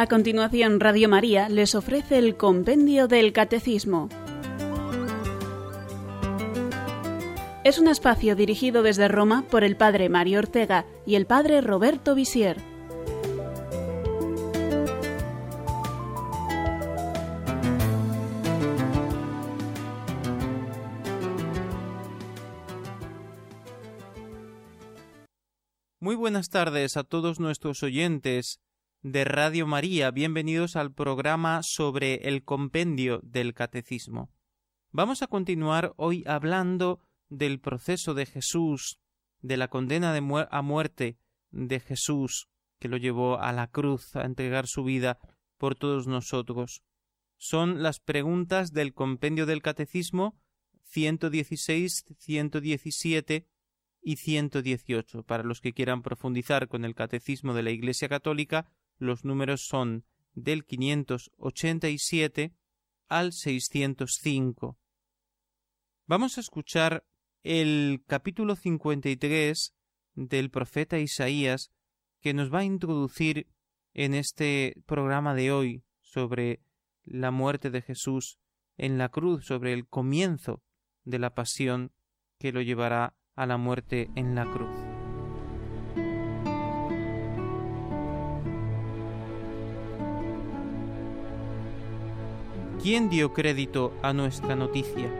[0.00, 4.08] A continuación, Radio María les ofrece el Compendio del Catecismo.
[7.64, 12.14] Es un espacio dirigido desde Roma por el Padre Mario Ortega y el Padre Roberto
[12.14, 12.62] Visier.
[26.00, 28.60] Muy buenas tardes a todos nuestros oyentes
[29.02, 30.10] de Radio María.
[30.10, 34.30] Bienvenidos al programa sobre el compendio del Catecismo.
[34.90, 37.00] Vamos a continuar hoy hablando
[37.30, 39.00] del proceso de Jesús,
[39.40, 41.18] de la condena de a muerte
[41.50, 45.18] de Jesús, que lo llevó a la cruz a entregar su vida
[45.56, 46.82] por todos nosotros.
[47.38, 50.38] Son las preguntas del compendio del Catecismo
[50.84, 53.46] 116, 117
[54.02, 55.22] y 118.
[55.22, 58.70] Para los que quieran profundizar con el Catecismo de la Iglesia Católica,
[59.00, 62.54] los números son del 587
[63.08, 64.78] al 605.
[66.06, 67.04] Vamos a escuchar
[67.42, 69.74] el capítulo 53
[70.14, 71.72] del profeta Isaías
[72.20, 73.48] que nos va a introducir
[73.94, 76.60] en este programa de hoy sobre
[77.04, 78.38] la muerte de Jesús
[78.76, 80.62] en la cruz, sobre el comienzo
[81.04, 81.92] de la pasión
[82.38, 84.89] que lo llevará a la muerte en la cruz.
[92.82, 95.10] ¿Quién dio crédito a nuestra noticia?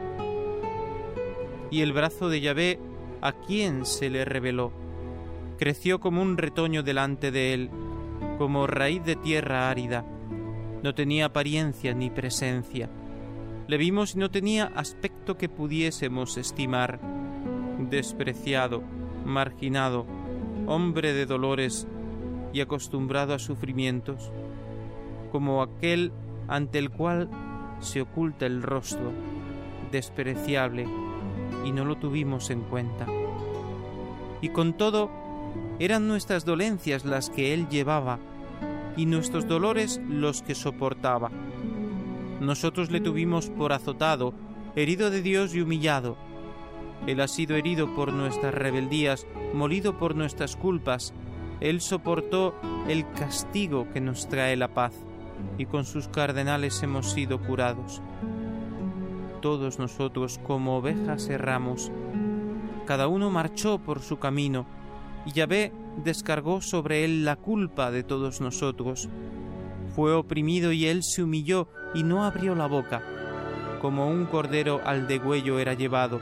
[1.69, 2.79] Y el brazo de Yahvé,
[3.21, 4.71] ¿a quién se le reveló?
[5.59, 7.69] Creció como un retoño delante de él,
[8.39, 10.03] como raíz de tierra árida.
[10.81, 12.89] No tenía apariencia ni presencia.
[13.67, 16.99] Le vimos y no tenía aspecto que pudiésemos estimar
[17.91, 18.81] despreciado,
[19.23, 20.07] marginado,
[20.65, 21.87] hombre de dolores
[22.53, 24.31] y acostumbrado a sufrimientos,
[25.31, 26.11] como aquel
[26.47, 27.29] ante el cual
[27.81, 29.11] se oculta el rostro,
[29.91, 30.87] despreciable,
[31.65, 33.05] y no lo tuvimos en cuenta.
[34.41, 35.11] Y con todo,
[35.79, 38.19] eran nuestras dolencias las que él llevaba,
[38.95, 41.29] y nuestros dolores los que soportaba.
[42.39, 44.33] Nosotros le tuvimos por azotado,
[44.75, 46.17] herido de Dios y humillado,
[47.07, 51.13] él ha sido herido por nuestras rebeldías, molido por nuestras culpas.
[51.59, 52.55] Él soportó
[52.87, 54.93] el castigo que nos trae la paz,
[55.57, 58.01] y con sus cardenales hemos sido curados.
[59.41, 61.91] Todos nosotros como ovejas erramos.
[62.85, 64.65] Cada uno marchó por su camino,
[65.25, 65.71] y Yahvé
[66.03, 69.09] descargó sobre él la culpa de todos nosotros.
[69.95, 73.01] Fue oprimido y él se humilló y no abrió la boca.
[73.81, 76.19] Como un cordero al degüello era llevado,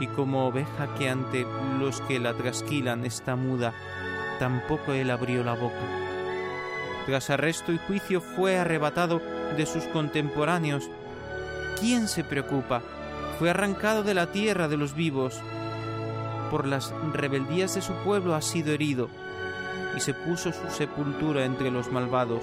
[0.00, 1.46] y como oveja que ante
[1.78, 3.74] los que la trasquilan está muda,
[4.38, 6.01] tampoco él abrió la boca.
[7.06, 9.20] Tras arresto y juicio fue arrebatado
[9.56, 10.88] de sus contemporáneos.
[11.80, 12.82] ¿Quién se preocupa?
[13.38, 15.40] Fue arrancado de la tierra de los vivos.
[16.50, 19.08] Por las rebeldías de su pueblo ha sido herido,
[19.96, 22.42] y se puso su sepultura entre los malvados,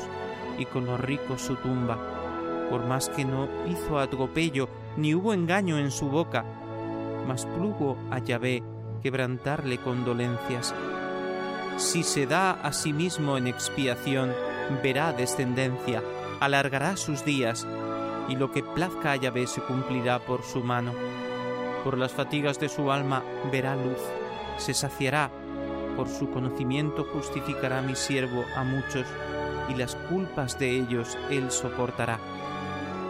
[0.57, 1.97] y con los ricos su tumba.
[2.69, 4.67] Por más que no hizo atropello,
[4.97, 6.43] ni hubo engaño en su boca,
[7.27, 8.63] mas plugo a Yahvé
[9.01, 10.73] quebrantarle condolencias.
[11.77, 14.33] Si se da a sí mismo en expiación,
[14.83, 16.03] verá descendencia,
[16.39, 17.67] alargará sus días,
[18.27, 20.93] y lo que plazca a Yahvé se cumplirá por su mano.
[21.83, 23.99] Por las fatigas de su alma verá luz,
[24.57, 25.31] se saciará,
[25.95, 29.05] por su conocimiento justificará mi siervo a muchos,
[29.69, 32.19] y las culpas de ellos él soportará.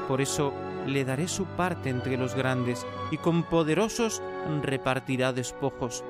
[0.08, 0.54] Por eso
[0.88, 4.22] le daré su parte entre los grandes, y con poderosos
[4.62, 6.04] repartirá despojos,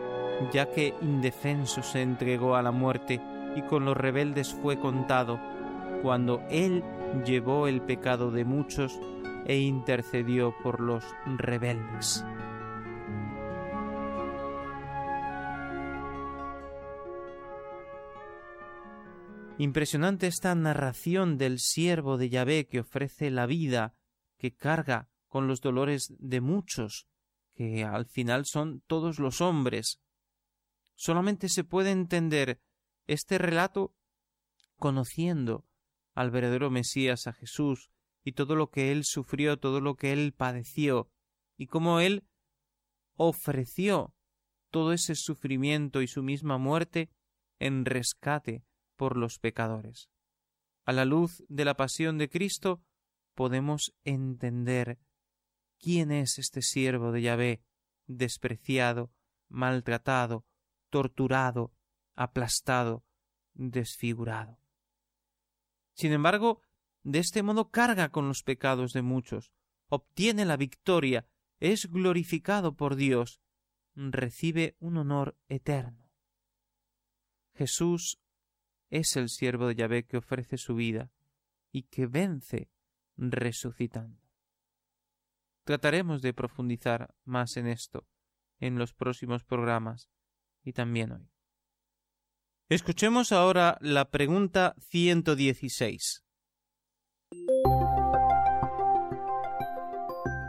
[0.54, 3.22] ya que indefenso se entregó a la muerte,
[3.60, 5.40] y con los rebeldes fue contado,
[6.02, 6.84] cuando él
[7.26, 8.98] llevó el pecado de muchos
[9.46, 12.24] e intercedió por los rebeldes.
[19.58, 23.94] Impresionante esta narración del siervo de Yahvé que ofrece la vida
[24.38, 27.08] que carga con los dolores de muchos,
[27.56, 30.00] que al final son todos los hombres.
[30.96, 32.62] Solamente se puede entender
[33.10, 33.96] este relato
[34.78, 35.66] conociendo
[36.14, 37.90] al verdadero Mesías, a Jesús,
[38.24, 41.10] y todo lo que él sufrió, todo lo que él padeció,
[41.58, 42.24] y cómo él
[43.16, 44.14] ofreció
[44.70, 47.10] todo ese sufrimiento y su misma muerte
[47.58, 48.64] en rescate
[48.96, 50.12] por los pecadores.
[50.86, 52.84] A la luz de la pasión de Cristo,
[53.34, 55.00] podemos entender
[55.80, 57.64] quién es este siervo de Yahvé,
[58.06, 59.12] despreciado,
[59.50, 60.46] maltratado,
[60.92, 61.74] torturado,
[62.20, 63.06] aplastado,
[63.54, 64.60] desfigurado.
[65.94, 66.62] Sin embargo,
[67.04, 69.54] de este modo carga con los pecados de muchos,
[69.88, 71.26] obtiene la victoria,
[71.62, 73.40] es glorificado por Dios,
[73.96, 76.12] recibe un honor eterno.
[77.54, 78.20] Jesús
[78.90, 81.12] es el siervo de Yahvé que ofrece su vida
[81.72, 82.70] y que vence
[83.16, 84.22] resucitando.
[85.64, 88.06] Trataremos de profundizar más en esto
[88.60, 90.10] en los próximos programas
[90.64, 91.32] y también hoy.
[92.72, 96.24] Escuchemos ahora la pregunta 116.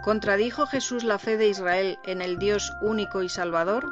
[0.04, 3.86] ¿Contradijo Jesús la fe de Israel en el Dios único y Salvador?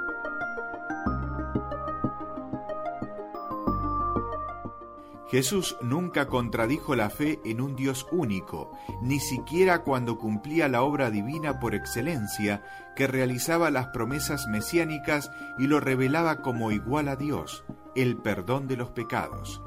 [5.31, 11.11] Jesús nunca contradijo la fe en un Dios único, ni siquiera cuando cumplía la obra
[11.11, 12.63] divina por excelencia,
[12.95, 17.65] que realizaba las promesas mesiánicas y lo revelaba como igual a Dios,
[18.03, 19.63] el perdón de los pecados.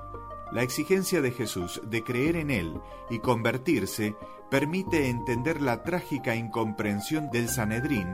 [0.51, 2.73] La exigencia de Jesús de creer en Él
[3.09, 4.15] y convertirse
[4.49, 8.07] permite entender la trágica incomprensión del Sanedrín,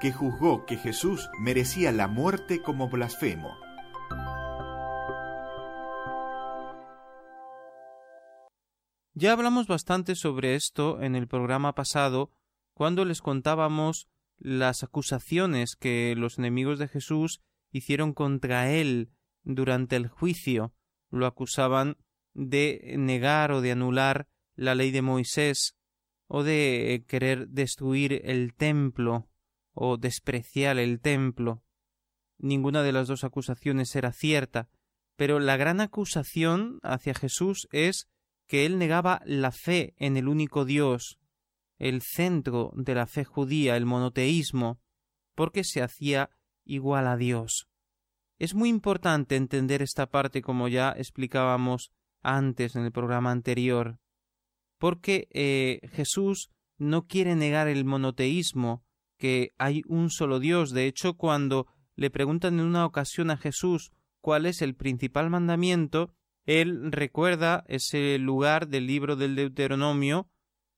[0.00, 3.50] que juzgó que Jesús merecía la muerte como blasfemo.
[9.14, 12.30] Ya hablamos bastante sobre esto en el programa pasado,
[12.72, 14.08] cuando les contábamos
[14.38, 19.10] las acusaciones que los enemigos de Jesús hicieron contra él
[19.42, 20.72] durante el juicio.
[21.10, 21.96] Lo acusaban
[22.34, 25.76] de negar o de anular la ley de Moisés,
[26.26, 29.28] o de querer destruir el templo,
[29.74, 31.62] o despreciar el templo.
[32.38, 34.68] Ninguna de las dos acusaciones era cierta,
[35.16, 38.08] pero la gran acusación hacia Jesús es
[38.46, 41.18] que él negaba la fe en el único Dios,
[41.78, 44.80] el centro de la fe judía, el monoteísmo,
[45.34, 46.30] porque se hacía
[46.64, 47.68] igual a Dios.
[48.42, 51.92] Es muy importante entender esta parte como ya explicábamos
[52.22, 54.00] antes en el programa anterior,
[54.78, 58.82] porque eh, Jesús no quiere negar el monoteísmo,
[59.16, 60.72] que hay un solo Dios.
[60.72, 66.12] De hecho, cuando le preguntan en una ocasión a Jesús cuál es el principal mandamiento,
[66.44, 70.28] él recuerda ese lugar del libro del Deuteronomio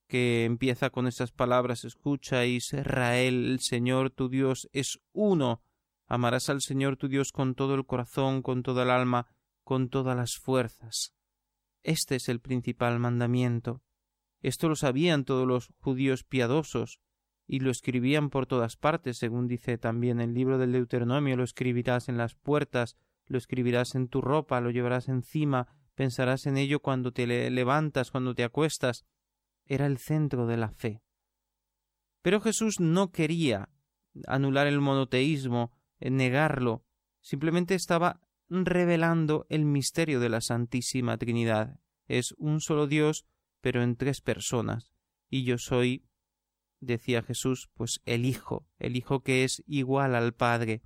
[0.07, 5.63] que empieza con estas palabras Escucha Israel, el Señor tu Dios es uno.
[6.07, 9.27] Amarás al Señor tu Dios con todo el corazón, con toda el alma,
[9.63, 11.13] con todas las fuerzas.
[11.83, 13.81] Este es el principal mandamiento.
[14.41, 16.99] Esto lo sabían todos los judíos piadosos
[17.47, 22.09] y lo escribían por todas partes, según dice también el libro del Deuteronomio, lo escribirás
[22.09, 22.97] en las puertas
[23.27, 28.35] lo escribirás en tu ropa, lo llevarás encima, pensarás en ello cuando te levantas, cuando
[28.35, 29.05] te acuestas.
[29.65, 31.01] Era el centro de la fe.
[32.21, 33.69] Pero Jesús no quería
[34.27, 35.71] anular el monoteísmo,
[36.09, 36.85] negarlo,
[37.21, 41.79] simplemente estaba revelando el misterio de la Santísima Trinidad.
[42.07, 43.25] Es un solo Dios,
[43.61, 44.91] pero en tres personas.
[45.29, 46.05] Y yo soy,
[46.79, 50.83] decía Jesús, pues el Hijo, el Hijo que es igual al Padre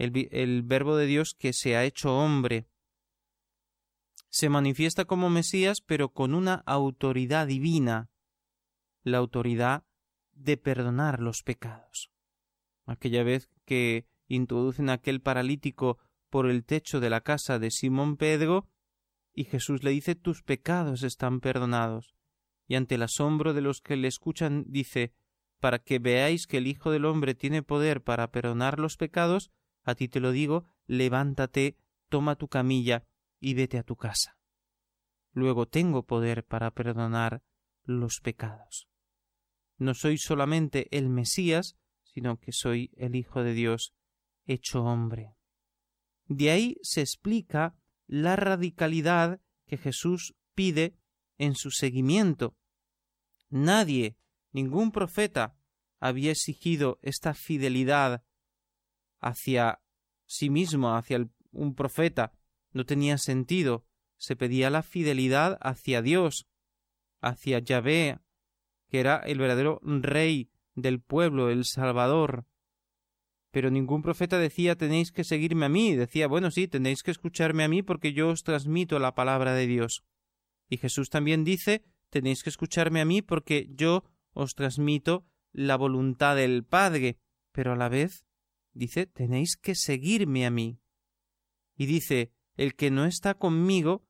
[0.00, 2.66] el, verbo de Dios que se ha hecho hombre.
[4.28, 8.10] Se manifiesta como Mesías, pero con una autoridad divina,
[9.02, 9.84] la autoridad
[10.32, 12.10] de perdonar los pecados.
[12.86, 15.98] Aquella vez que introducen a aquel paralítico
[16.30, 18.68] por el techo de la casa de Simón Pedro,
[19.34, 22.14] y Jesús le dice tus pecados están perdonados,
[22.66, 25.12] y ante el asombro de los que le escuchan dice
[25.58, 29.50] para que veáis que el Hijo del hombre tiene poder para perdonar los pecados,
[29.82, 31.76] a ti te lo digo, levántate,
[32.08, 33.04] toma tu camilla
[33.40, 34.38] y vete a tu casa.
[35.32, 37.42] Luego tengo poder para perdonar
[37.84, 38.88] los pecados.
[39.76, 43.94] No soy solamente el Mesías, sino que soy el Hijo de Dios
[44.52, 45.34] hecho hombre.
[46.26, 47.76] De ahí se explica
[48.06, 50.96] la radicalidad que Jesús pide
[51.38, 52.56] en su seguimiento.
[53.48, 54.16] Nadie,
[54.52, 55.56] ningún profeta,
[56.00, 58.24] había exigido esta fidelidad
[59.20, 59.80] hacia
[60.26, 62.32] sí mismo, hacia un profeta,
[62.72, 63.86] no tenía sentido.
[64.16, 66.46] Se pedía la fidelidad hacia Dios,
[67.20, 68.20] hacia Yahvé,
[68.88, 72.46] que era el verdadero rey del pueblo, el Salvador.
[73.50, 77.64] Pero ningún profeta decía tenéis que seguirme a mí, decía bueno sí, tenéis que escucharme
[77.64, 80.04] a mí porque yo os transmito la palabra de Dios.
[80.68, 86.36] Y Jesús también dice tenéis que escucharme a mí porque yo os transmito la voluntad
[86.36, 87.18] del Padre,
[87.52, 88.24] pero a la vez
[88.72, 90.80] dice tenéis que seguirme a mí.
[91.76, 94.06] Y dice el que no está conmigo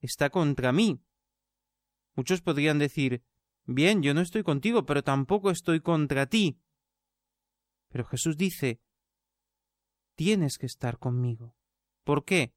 [0.00, 1.00] está contra mí.
[2.14, 3.22] Muchos podrían decir
[3.64, 6.58] bien, yo no estoy contigo, pero tampoco estoy contra ti.
[7.96, 8.82] Pero Jesús dice
[10.16, 11.56] tienes que estar conmigo.
[12.04, 12.52] ¿Por qué?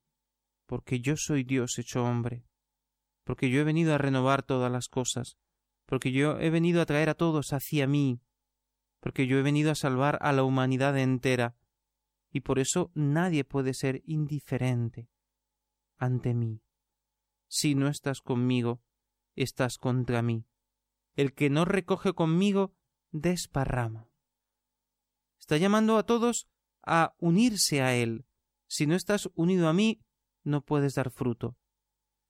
[0.65, 2.43] Porque yo soy Dios hecho hombre.
[3.23, 5.37] porque yo he venido a renovar todas las cosas,
[5.85, 8.19] porque yo he venido a traer a todos hacia mí,
[8.99, 11.55] porque yo he venido a salvar a la humanidad entera,
[12.33, 15.07] y por eso nadie puede ser indiferente
[15.97, 16.61] ante mí.
[17.47, 18.81] Si no estás conmigo,
[19.37, 20.45] estás contra mí.
[21.15, 22.75] El que no recoge conmigo,
[23.11, 24.08] desparrama.
[25.39, 26.47] Está llamando a todos
[26.83, 28.25] a unirse a Él.
[28.67, 30.01] Si no estás unido a mí,
[30.43, 31.57] no puedes dar fruto.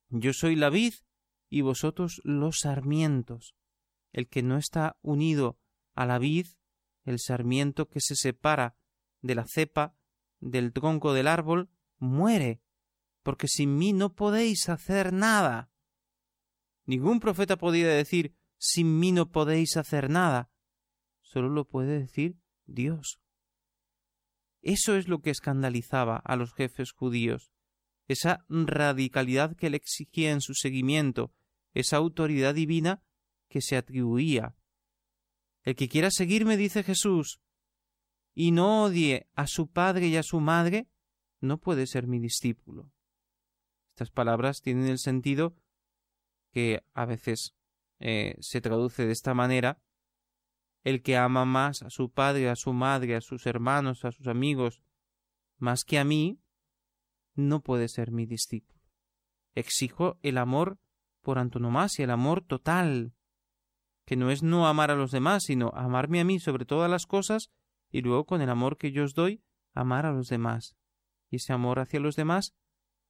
[0.09, 0.93] Yo soy la vid
[1.49, 3.55] y vosotros los sarmientos.
[4.11, 5.59] El que no está unido
[5.93, 6.47] a la vid,
[7.03, 8.75] el sarmiento que se separa
[9.21, 9.95] de la cepa
[10.39, 12.61] del tronco del árbol, muere,
[13.23, 15.69] porque sin mí no podéis hacer nada.
[16.85, 20.49] Ningún profeta podía decir sin mí no podéis hacer nada.
[21.21, 22.39] Solo lo puede decir
[22.69, 23.19] Dios.
[24.61, 27.51] Eso es lo que escandalizaba a los jefes judíos,
[28.07, 31.33] esa radicalidad que le exigía en su seguimiento,
[31.73, 33.01] esa autoridad divina
[33.47, 34.55] que se atribuía.
[35.63, 37.39] El que quiera seguirme, dice Jesús,
[38.33, 40.87] y no odie a su padre y a su madre,
[41.41, 42.91] no puede ser mi discípulo.
[43.91, 45.55] Estas palabras tienen el sentido
[46.51, 47.53] que a veces
[47.99, 49.81] eh, se traduce de esta manera
[50.83, 54.27] el que ama más a su padre, a su madre, a sus hermanos, a sus
[54.27, 54.81] amigos,
[55.57, 56.39] más que a mí,
[57.35, 58.79] no puede ser mi discípulo.
[59.55, 60.79] Exijo el amor
[61.21, 63.13] por antonomasia, el amor total,
[64.05, 67.05] que no es no amar a los demás, sino amarme a mí sobre todas las
[67.05, 67.51] cosas
[67.91, 69.43] y luego con el amor que yo os doy,
[69.73, 70.75] amar a los demás.
[71.29, 72.55] Y ese amor hacia los demás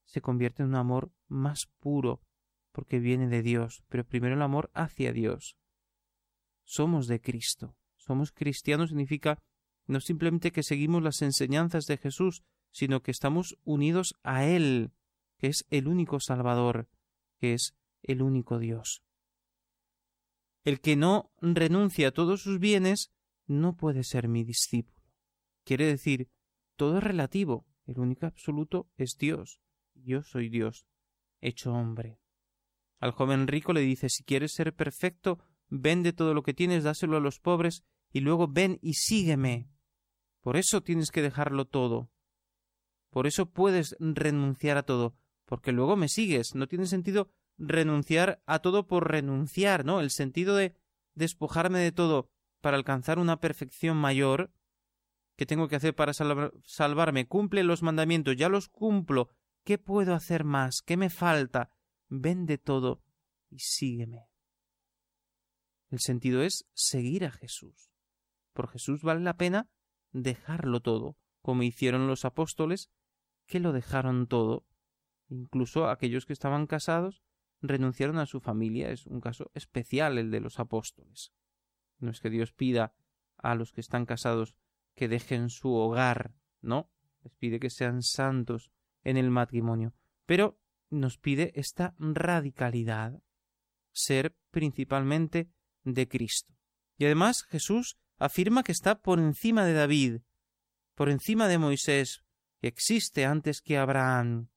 [0.06, 2.22] se convierte en un amor más puro,
[2.72, 5.59] porque viene de Dios, pero primero el amor hacia Dios.
[6.70, 7.76] Somos de Cristo.
[7.98, 9.42] Somos cristianos significa
[9.88, 14.92] no simplemente que seguimos las enseñanzas de Jesús, sino que estamos unidos a Él,
[15.40, 16.88] que es el único Salvador,
[17.40, 19.02] que es el único Dios.
[20.64, 23.12] El que no renuncia a todos sus bienes
[23.48, 25.04] no puede ser mi discípulo.
[25.64, 26.30] Quiere decir,
[26.76, 29.60] todo es relativo, el único absoluto es Dios.
[29.96, 30.86] Yo soy Dios,
[31.42, 32.20] hecho hombre.
[33.00, 37.18] Al joven rico le dice si quieres ser perfecto, vende todo lo que tienes, dáselo
[37.18, 39.70] a los pobres, y luego ven y sígueme.
[40.42, 42.10] Por eso tienes que dejarlo todo.
[43.10, 46.56] Por eso puedes renunciar a todo, porque luego me sigues.
[46.56, 50.00] No tiene sentido renunciar a todo por renunciar, ¿no?
[50.00, 50.76] El sentido de
[51.16, 52.30] despojarme de todo
[52.62, 54.52] para alcanzar una perfección mayor,
[55.36, 57.28] ¿qué tengo que hacer para salvarme?
[57.28, 59.30] Cumple los mandamientos, ya los cumplo.
[59.64, 60.82] ¿Qué puedo hacer más?
[60.82, 61.72] ¿Qué me falta?
[62.08, 63.04] Vende todo
[63.50, 64.29] y sígueme.
[65.90, 67.92] El sentido es seguir a Jesús.
[68.54, 69.70] Por Jesús vale la pena
[70.12, 72.92] dejarlo todo, como hicieron los apóstoles,
[73.46, 74.66] que lo dejaron todo.
[75.30, 77.24] Incluso aquellos que estaban casados
[77.62, 78.92] renunciaron a su familia.
[78.92, 81.34] Es un caso especial el de los apóstoles.
[81.98, 82.94] No es que Dios pida
[83.38, 84.56] a los que están casados
[84.96, 86.90] que dejen su hogar, no,
[87.24, 88.72] les pide que sean santos
[89.04, 89.94] en el matrimonio,
[90.26, 93.22] pero nos pide esta radicalidad,
[93.92, 95.50] ser principalmente
[95.94, 96.54] de Cristo.
[96.98, 100.22] Y además Jesús afirma que está por encima de David,
[100.96, 102.24] por encima de Moisés,
[102.60, 104.50] que existe antes que Abraham.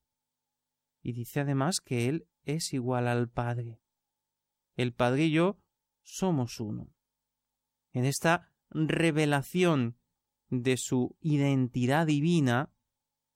[1.02, 3.80] Y dice además que Él es igual al Padre.
[4.76, 5.60] El Padre y yo
[6.02, 6.92] somos uno
[7.92, 9.98] en esta revelación
[10.48, 12.72] de su identidad divina,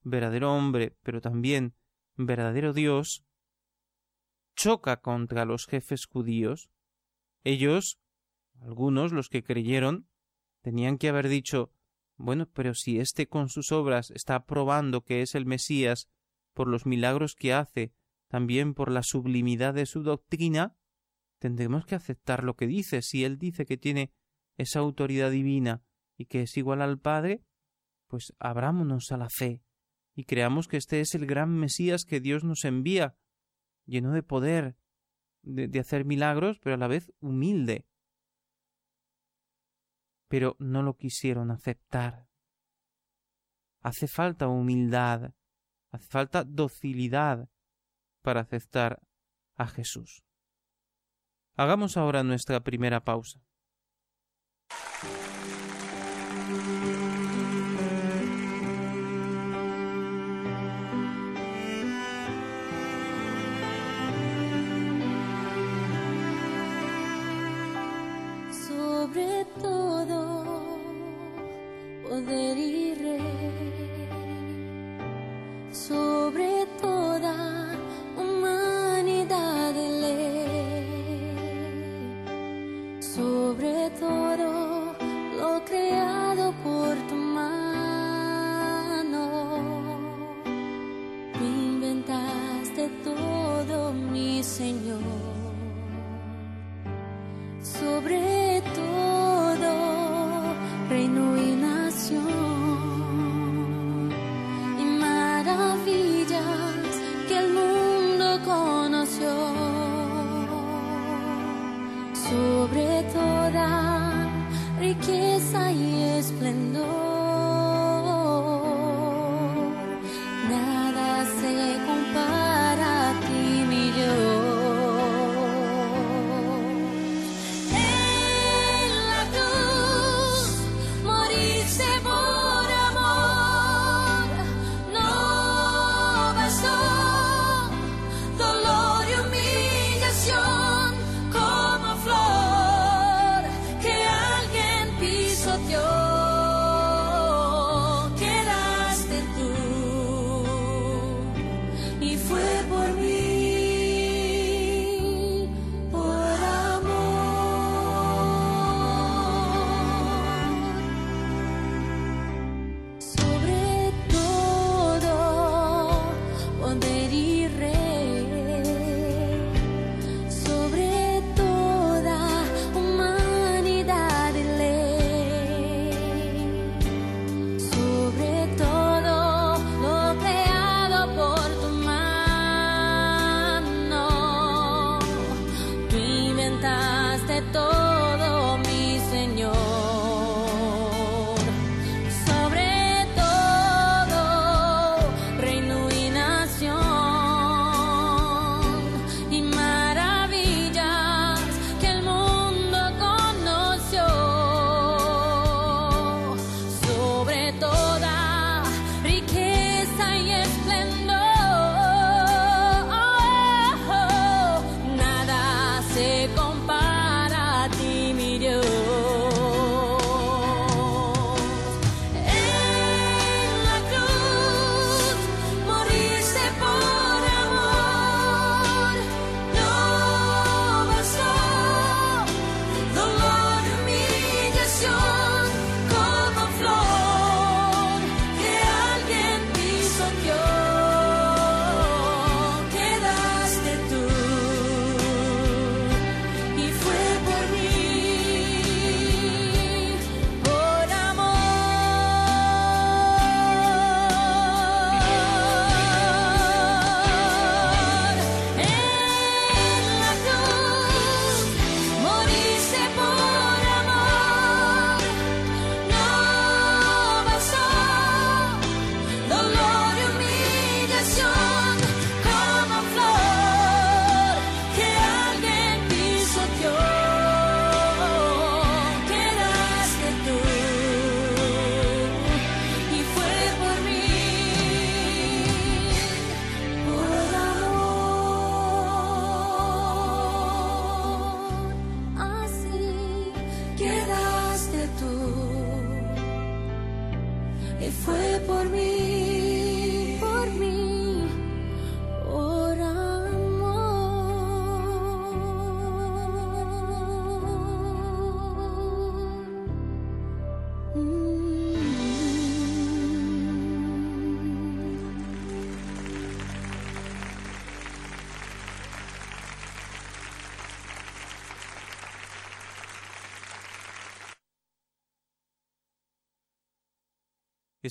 [0.03, 1.75] verdadero hombre, pero también
[2.17, 3.25] verdadero Dios,
[4.55, 6.71] choca contra los jefes judíos.
[7.47, 8.00] Ellos,
[8.61, 10.09] algunos, los que creyeron,
[10.62, 11.71] tenían que haber dicho
[12.17, 16.09] bueno, pero si éste con sus obras está probando que es el Mesías
[16.55, 17.93] por los milagros que hace,
[18.26, 20.76] también por la sublimidad de su doctrina,
[21.38, 23.00] tendremos que aceptar lo que dice.
[23.00, 24.11] Si él dice que tiene
[24.57, 25.85] esa autoridad divina
[26.17, 27.45] y que es igual al Padre,
[28.09, 29.62] pues abrámonos a la fe
[30.17, 33.15] y creamos que este es el gran Mesías que Dios nos envía,
[33.85, 34.76] lleno de poder,
[35.47, 37.87] de, hacer milagros, pero a la vez humilde.
[40.29, 42.29] Pero no lo quisieron aceptar.
[43.81, 45.33] Hace falta humildad,
[45.93, 47.49] hace falta docilidad
[48.23, 49.00] para aceptar
[49.55, 50.25] a Jesús.
[51.55, 53.41] Hagamos ahora nuestra primera pausa.
[69.16, 70.20] Sobre toda
[72.11, 72.96] humanidad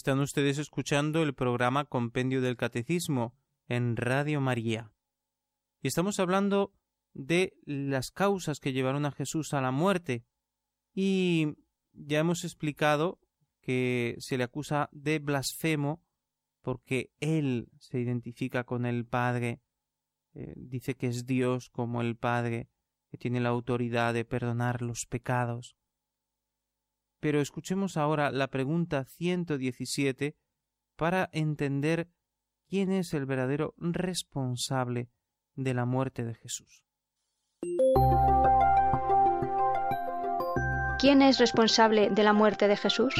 [0.05, 3.33] Están ustedes escuchando el programa Compendio del Catecismo
[3.67, 4.91] en Radio María.
[5.81, 6.75] Y estamos hablando
[7.15, 10.23] de las causas que llevaron a Jesús a la muerte.
[10.93, 11.55] Y
[11.91, 13.19] ya hemos explicado
[13.61, 16.03] que se le acusa de blasfemo
[16.61, 19.59] porque él se identifica con el Padre,
[20.35, 22.69] eh, dice que es Dios como el Padre,
[23.09, 25.75] que tiene la autoridad de perdonar los pecados.
[27.19, 30.35] Pero escuchemos ahora la pregunta 117
[30.95, 32.09] para entender
[32.67, 35.09] quién es el verdadero responsable
[35.55, 36.83] de la muerte de Jesús.
[40.99, 43.13] ¿Quién es responsable de la muerte de Jesús?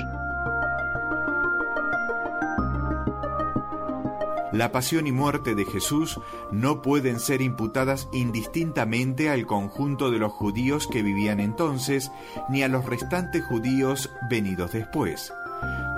[4.55, 6.17] La pasión y muerte de Jesús
[6.49, 12.09] no pueden ser imputadas indistintamente al conjunto de los judíos que vivían entonces,
[12.47, 15.33] ni a los restantes judíos venidos después.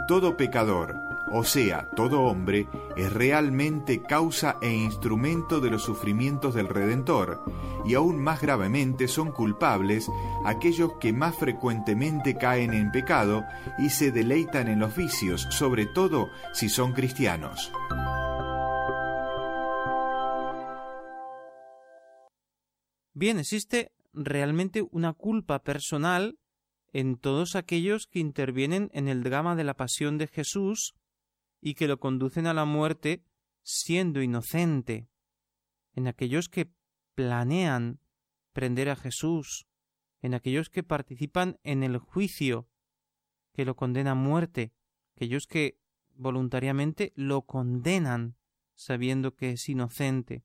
[0.08, 0.96] Todo pecador,
[1.32, 7.44] o sea, todo hombre, es realmente causa e instrumento de los sufrimientos del Redentor,
[7.86, 10.10] y aún más gravemente son culpables
[10.46, 13.44] aquellos que más frecuentemente caen en pecado
[13.78, 17.72] y se deleitan en los vicios, sobre todo si son cristianos.
[23.20, 26.38] Bien, existe realmente una culpa personal
[26.94, 30.94] en todos aquellos que intervienen en el drama de la pasión de Jesús
[31.60, 33.24] y que lo conducen a la muerte
[33.64, 35.10] siendo inocente,
[35.96, 36.70] en aquellos que
[37.16, 38.00] planean
[38.54, 39.66] prender a Jesús,
[40.22, 42.70] en aquellos que participan en el juicio
[43.52, 44.74] que lo condena a muerte,
[45.16, 45.80] aquellos que
[46.14, 48.36] voluntariamente lo condenan
[48.76, 50.44] sabiendo que es inocente.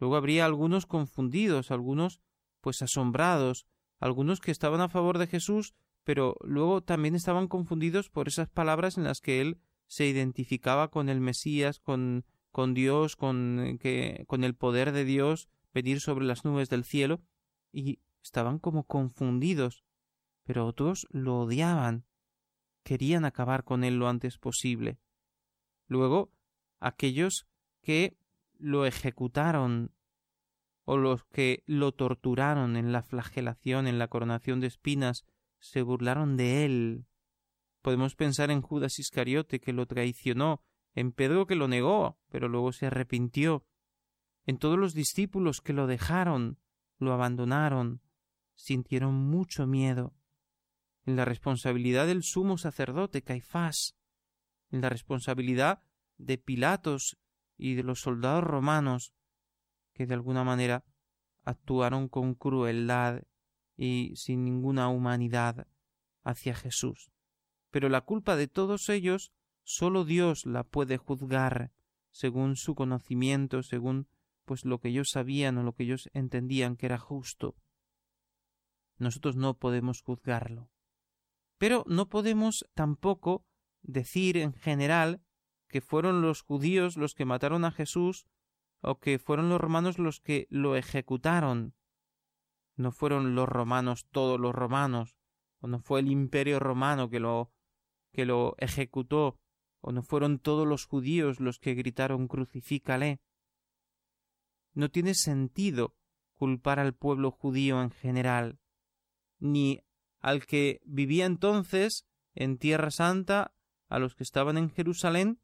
[0.00, 2.20] Luego habría algunos confundidos, algunos
[2.60, 3.66] pues asombrados,
[4.00, 8.96] algunos que estaban a favor de Jesús, pero luego también estaban confundidos por esas palabras
[8.96, 14.42] en las que él se identificaba con el Mesías, con, con Dios, con, que, con
[14.42, 17.20] el poder de Dios venir sobre las nubes del cielo,
[17.72, 19.84] y estaban como confundidos,
[20.44, 22.06] pero otros lo odiaban,
[22.82, 24.98] querían acabar con él lo antes posible.
[25.86, 26.32] Luego,
[26.80, 27.46] aquellos
[27.82, 28.16] que
[28.60, 29.92] lo ejecutaron
[30.84, 35.24] o los que lo torturaron en la flagelación, en la coronación de espinas,
[35.58, 37.06] se burlaron de él.
[37.82, 40.62] Podemos pensar en Judas Iscariote que lo traicionó,
[40.94, 43.64] en Pedro que lo negó, pero luego se arrepintió,
[44.46, 46.58] en todos los discípulos que lo dejaron,
[46.98, 48.02] lo abandonaron,
[48.54, 50.14] sintieron mucho miedo,
[51.04, 53.96] en la responsabilidad del sumo sacerdote Caifás,
[54.70, 55.82] en la responsabilidad
[56.18, 57.16] de Pilatos
[57.60, 59.12] y de los soldados romanos,
[59.92, 60.84] que de alguna manera
[61.44, 63.22] actuaron con crueldad
[63.76, 65.66] y sin ninguna humanidad
[66.24, 67.10] hacia Jesús.
[67.70, 71.70] Pero la culpa de todos ellos sólo Dios la puede juzgar
[72.10, 74.08] según su conocimiento, según
[74.44, 77.56] pues lo que ellos sabían o lo que ellos entendían que era justo.
[78.98, 80.70] Nosotros no podemos juzgarlo.
[81.58, 83.44] Pero no podemos tampoco
[83.82, 85.22] decir en general
[85.70, 88.26] que fueron los judíos los que mataron a Jesús
[88.82, 91.74] o que fueron los romanos los que lo ejecutaron.
[92.76, 95.16] No fueron los romanos todos los romanos,
[95.60, 97.52] o no fue el imperio romano que lo
[98.12, 99.38] que lo ejecutó,
[99.80, 103.20] o no fueron todos los judíos los que gritaron crucifícale.
[104.72, 105.94] No tiene sentido
[106.34, 108.58] culpar al pueblo judío en general,
[109.38, 109.84] ni
[110.18, 113.54] al que vivía entonces en Tierra Santa,
[113.88, 115.40] a los que estaban en Jerusalén,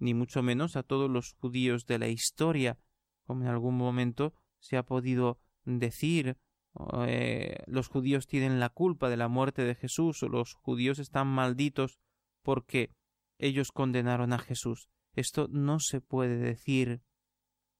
[0.00, 2.78] ni mucho menos a todos los judíos de la historia,
[3.24, 6.36] como en algún momento se ha podido decir
[7.06, 11.26] eh, los judíos tienen la culpa de la muerte de Jesús o los judíos están
[11.26, 11.98] malditos
[12.42, 12.90] porque
[13.38, 14.88] ellos condenaron a Jesús.
[15.14, 17.02] Esto no se puede decir.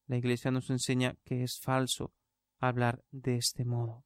[0.06, 2.12] La Iglesia nos enseña que es falso
[2.58, 4.04] hablar de este modo.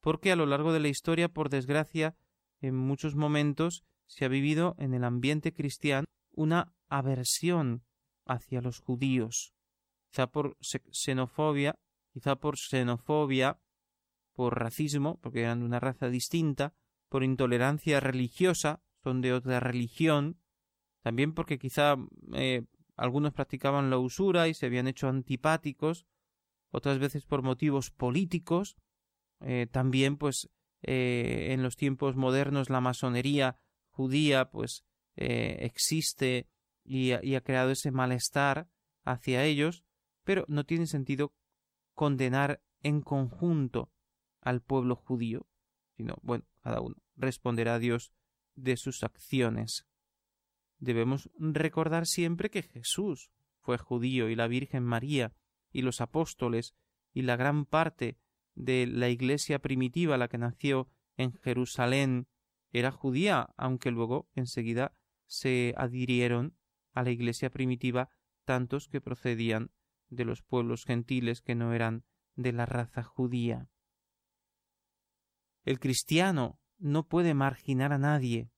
[0.00, 2.16] Porque a lo largo de la historia, por desgracia,
[2.60, 7.84] en muchos momentos se ha vivido en el ambiente cristiano una aversión
[8.26, 9.54] hacia los judíos,
[10.10, 11.78] quizá por xenofobia,
[12.12, 13.60] quizá por xenofobia,
[14.34, 16.74] por racismo, porque eran de una raza distinta,
[17.08, 20.40] por intolerancia religiosa, son de otra religión,
[21.02, 21.96] también porque quizá
[22.32, 22.64] eh,
[22.96, 26.06] algunos practicaban la usura y se habían hecho antipáticos,
[26.70, 28.76] otras veces por motivos políticos,
[29.40, 30.48] eh, también pues
[30.82, 34.84] eh, en los tiempos modernos la masonería judía pues
[35.16, 36.48] existe
[36.84, 38.68] y, ha creado ese malestar
[39.04, 39.84] hacia ellos,
[40.24, 41.32] pero no tiene sentido
[41.94, 43.90] condenar en conjunto
[44.40, 45.46] al pueblo judío,
[45.96, 48.12] sino, bueno, cada uno responderá a Dios
[48.54, 49.86] de sus acciones.
[50.78, 55.32] Debemos recordar siempre que Jesús fue judío y la Virgen María
[55.72, 56.74] y los apóstoles
[57.12, 58.18] y la gran parte
[58.54, 62.28] de la iglesia primitiva, la que nació en Jerusalén,
[62.70, 64.94] era judía, aunque luego enseguida
[65.26, 66.56] se adhirieron
[66.92, 68.10] a la iglesia primitiva
[68.44, 69.70] tantos que procedían
[70.08, 72.04] de los pueblos gentiles que no eran
[72.36, 73.68] de la raza judía.
[75.64, 78.50] El cristiano no puede marginar a nadie,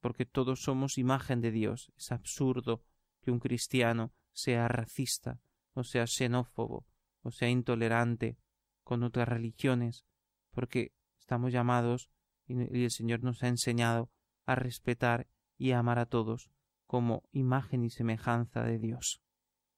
[0.00, 1.92] porque todos somos imagen de Dios.
[1.96, 2.84] Es absurdo
[3.22, 5.40] que un cristiano sea racista,
[5.72, 6.86] o sea xenófobo,
[7.22, 8.38] o sea intolerante
[8.82, 10.04] con otras religiones,
[10.50, 12.10] porque estamos llamados
[12.46, 14.10] y el Señor nos ha enseñado
[14.46, 15.28] a respetar
[15.60, 16.50] y amar a todos
[16.86, 19.20] como imagen y semejanza de Dios,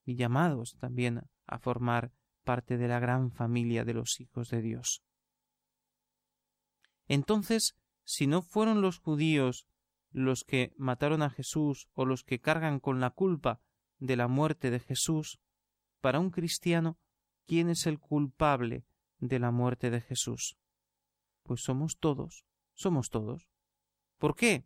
[0.05, 2.13] y llamados también a formar
[2.45, 5.03] parte de la gran familia de los hijos de Dios.
[7.09, 9.67] Entonces, si no fueron los judíos
[10.13, 13.61] los que mataron a Jesús o los que cargan con la culpa
[13.99, 15.41] de la muerte de Jesús,
[16.01, 16.97] para un cristiano,
[17.45, 18.85] ¿quién es el culpable
[19.19, 20.57] de la muerte de Jesús?
[21.43, 23.49] Pues somos todos, somos todos.
[24.19, 24.65] ¿Por qué?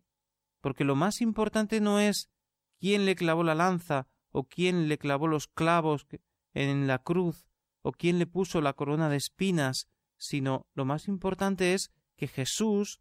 [0.67, 2.29] Porque lo más importante no es
[2.77, 6.05] quién le clavó la lanza, o quién le clavó los clavos
[6.53, 7.47] en la cruz,
[7.83, 12.99] o quién le puso la corona de espinas, sino lo más importante es que Jesús,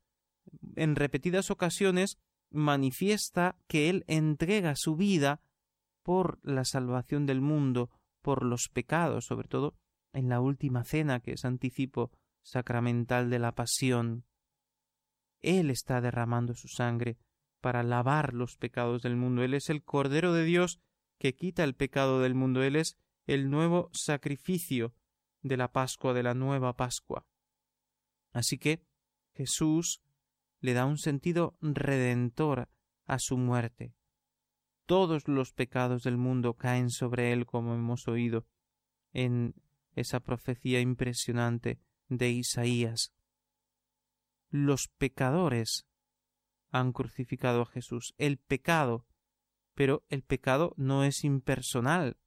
[0.77, 2.21] en repetidas ocasiones,
[2.53, 5.41] manifiesta que Él entrega su vida
[6.05, 7.91] por la salvación del mundo,
[8.23, 9.75] por los pecados, sobre todo
[10.13, 12.13] en la última cena, que es anticipo
[12.45, 14.25] sacramental de la pasión.
[15.41, 17.19] Él está derramando su sangre
[17.61, 19.43] para lavar los pecados del mundo.
[19.43, 20.81] Él es el Cordero de Dios
[21.19, 22.63] que quita el pecado del mundo.
[22.63, 24.95] Él es el nuevo sacrificio
[25.43, 27.27] de la Pascua, de la nueva Pascua.
[28.33, 28.83] Así que
[29.35, 30.03] Jesús
[30.61, 32.69] le da un sentido redentor
[33.07, 33.95] a su muerte.
[34.87, 38.47] Todos los pecados del mundo caen sobre él, como hemos oído
[39.13, 39.55] en
[39.95, 43.13] esa profecía impresionante de Isaías.
[44.51, 45.87] Los pecadores
[46.79, 48.15] han crucificado a Jesús.
[48.19, 49.07] El pecado,
[49.75, 52.19] pero el pecado no es impersonal.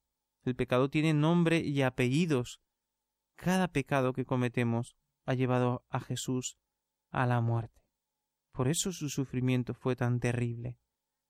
[0.44, 2.62] El pecado tiene nombre y apellidos.
[3.36, 6.58] Cada pecado que cometemos ha llevado a Jesús
[7.10, 7.82] a la muerte.
[8.52, 10.78] Por eso su sufrimiento fue tan terrible,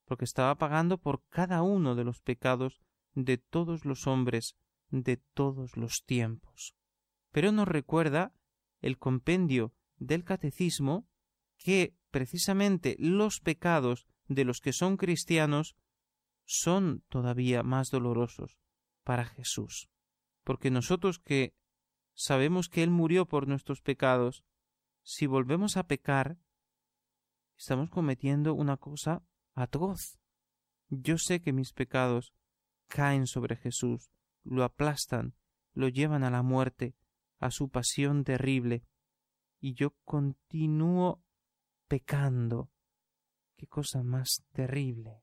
[0.05, 2.81] porque estaba pagando por cada uno de los pecados
[3.13, 4.55] de todos los hombres
[4.89, 6.75] de todos los tiempos.
[7.31, 8.33] Pero nos recuerda
[8.81, 11.07] el compendio del catecismo
[11.57, 15.75] que precisamente los pecados de los que son cristianos
[16.45, 18.59] son todavía más dolorosos
[19.03, 19.89] para Jesús.
[20.43, 21.53] Porque nosotros que
[22.13, 24.43] sabemos que Él murió por nuestros pecados,
[25.03, 26.37] si volvemos a pecar,
[27.57, 30.19] estamos cometiendo una cosa atroz.
[30.89, 32.33] Yo sé que mis pecados
[32.87, 34.11] caen sobre Jesús,
[34.43, 35.35] lo aplastan,
[35.73, 36.95] lo llevan a la muerte,
[37.39, 38.83] a su pasión terrible,
[39.59, 41.23] y yo continúo
[41.89, 42.71] pecando.
[43.57, 45.21] Qué cosa más terrible.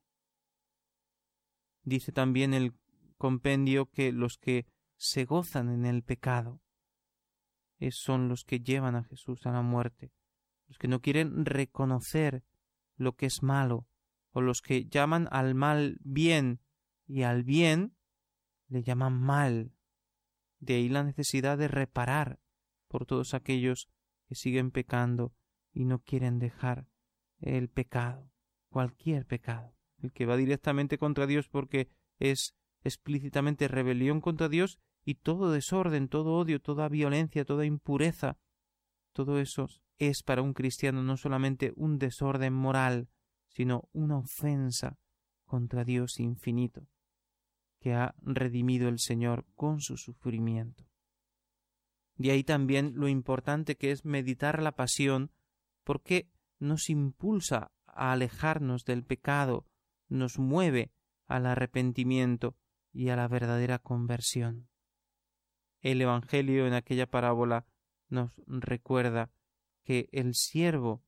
[1.83, 2.75] Dice también el
[3.17, 6.61] compendio que los que se gozan en el pecado
[7.91, 10.13] son los que llevan a Jesús a la muerte,
[10.67, 12.43] los que no quieren reconocer
[12.97, 13.87] lo que es malo,
[14.31, 16.61] o los que llaman al mal bien
[17.07, 17.97] y al bien
[18.69, 19.73] le llaman mal.
[20.59, 22.41] De ahí la necesidad de reparar
[22.89, 23.89] por todos aquellos
[24.27, 25.35] que siguen pecando
[25.77, 26.89] y no quieren dejar
[27.39, 28.33] el pecado,
[28.71, 35.17] cualquier pecado, el que va directamente contra Dios porque es explícitamente rebelión contra Dios y
[35.17, 38.39] todo desorden, todo odio, toda violencia, toda impureza,
[39.13, 43.11] todo eso es para un cristiano no solamente un desorden moral,
[43.49, 44.99] sino una ofensa
[45.45, 46.89] contra Dios infinito,
[47.81, 50.89] que ha redimido el Señor con su sufrimiento.
[52.15, 55.33] De ahí también lo importante que es meditar la pasión,
[55.87, 59.65] porque nos impulsa a alejarnos del pecado,
[60.09, 60.91] nos mueve
[61.29, 62.57] al arrepentimiento
[62.93, 64.69] y a la verdadera conversión.
[65.81, 67.67] El Evangelio en aquella parábola
[68.09, 69.31] nos recuerda
[69.85, 71.05] que el siervo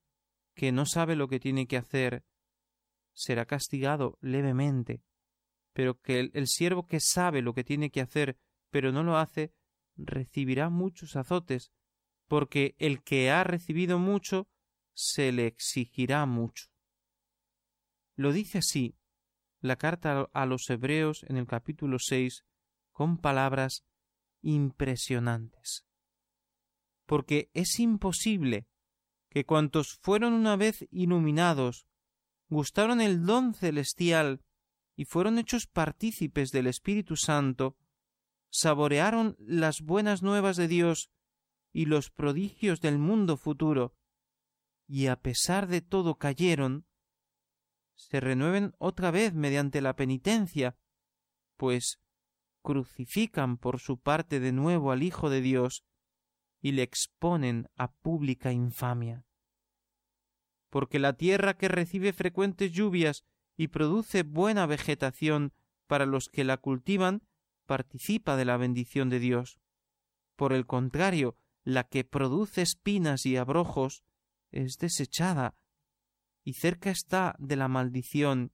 [0.55, 2.23] que no sabe lo que tiene que hacer
[3.13, 5.03] será castigado levemente,
[5.73, 8.39] pero que el, el siervo que sabe lo que tiene que hacer
[8.71, 9.53] pero no lo hace
[9.97, 11.73] recibirá muchos azotes,
[12.29, 14.47] porque el que ha recibido mucho
[15.01, 16.67] se le exigirá mucho.
[18.17, 18.97] Lo dice así
[19.61, 22.45] la carta a los Hebreos en el capítulo seis
[22.91, 23.85] con palabras
[24.43, 25.87] impresionantes.
[27.07, 28.67] Porque es imposible
[29.31, 31.87] que cuantos fueron una vez iluminados,
[32.49, 34.43] gustaron el don celestial
[34.97, 37.77] y fueron hechos partícipes del Espíritu Santo,
[38.51, 41.13] saborearon las buenas nuevas de Dios
[41.73, 43.95] y los prodigios del mundo futuro,
[44.89, 46.87] y a pesar de todo cayeron,
[47.95, 50.77] se renueven otra vez mediante la penitencia,
[51.57, 52.01] pues
[52.63, 55.85] crucifican por su parte de nuevo al Hijo de Dios
[56.61, 59.25] y le exponen a pública infamia.
[60.71, 63.25] Porque la tierra que recibe frecuentes lluvias
[63.57, 65.53] y produce buena vegetación
[65.87, 67.23] para los que la cultivan,
[67.67, 69.59] participa de la bendición de Dios.
[70.37, 74.05] Por el contrario, la que produce espinas y abrojos
[74.51, 75.57] es desechada
[76.45, 78.53] y cerca está de la maldición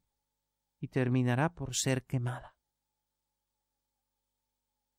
[0.81, 2.57] y terminará por ser quemada.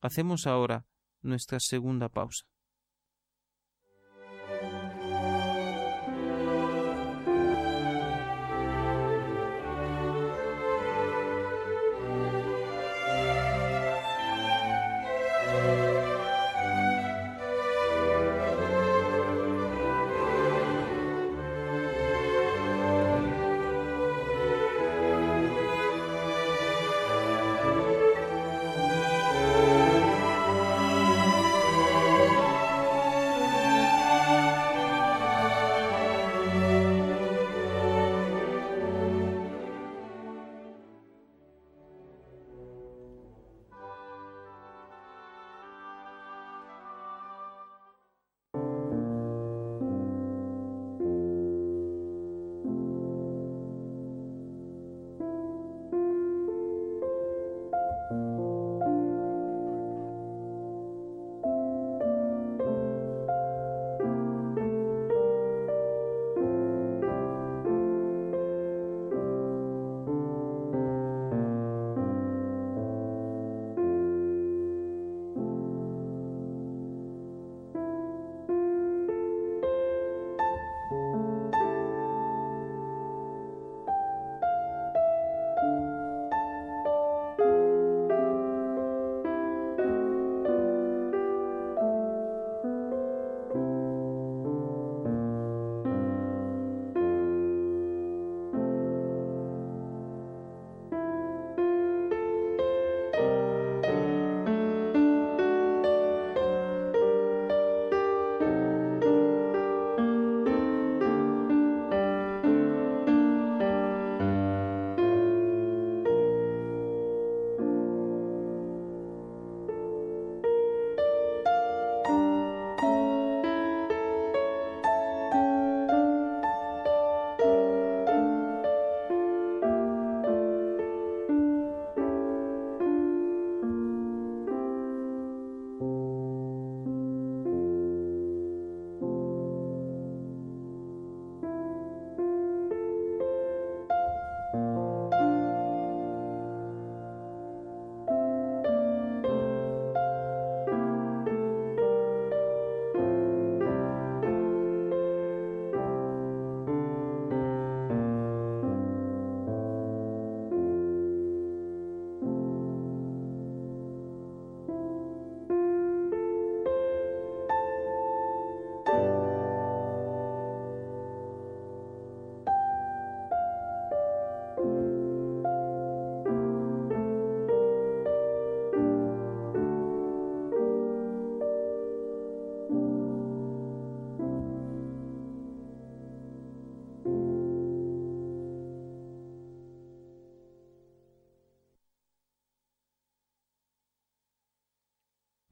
[0.01, 0.85] Hacemos ahora
[1.21, 2.45] nuestra segunda pausa.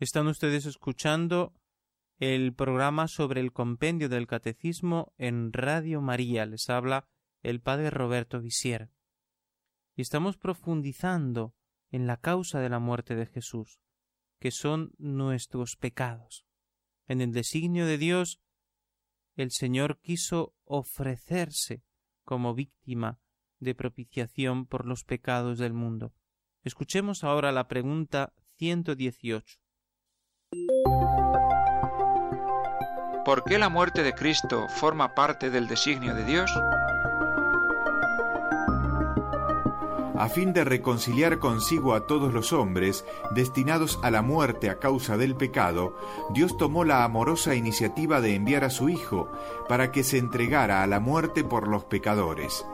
[0.04, 1.54] Están ustedes escuchando
[2.20, 6.46] el programa sobre el compendio del catecismo en Radio María.
[6.46, 7.08] Les habla
[7.42, 8.92] el padre Roberto Visier.
[9.96, 11.56] Y estamos profundizando
[11.89, 13.80] en la causa de la muerte de Jesús,
[14.42, 16.46] que son nuestros pecados.
[17.08, 18.42] En el designio de Dios,
[19.38, 21.82] el Señor quiso ofrecerse
[22.26, 23.22] como víctima
[23.62, 26.13] de propiciación por los pecados del mundo.
[26.62, 29.62] Escuchemos ahora la pregunta 118.
[33.26, 36.52] ¿Por qué la muerte de Cristo forma parte del designio de Dios?
[40.24, 45.17] a fin de reconciliar consigo a todos los hombres destinados a la muerte a causa
[45.17, 45.98] del pecado,
[46.34, 49.29] Dios tomó la amorosa iniciativa de enviar a su Hijo
[49.67, 52.65] para que se entregara a la muerte por los pecadores.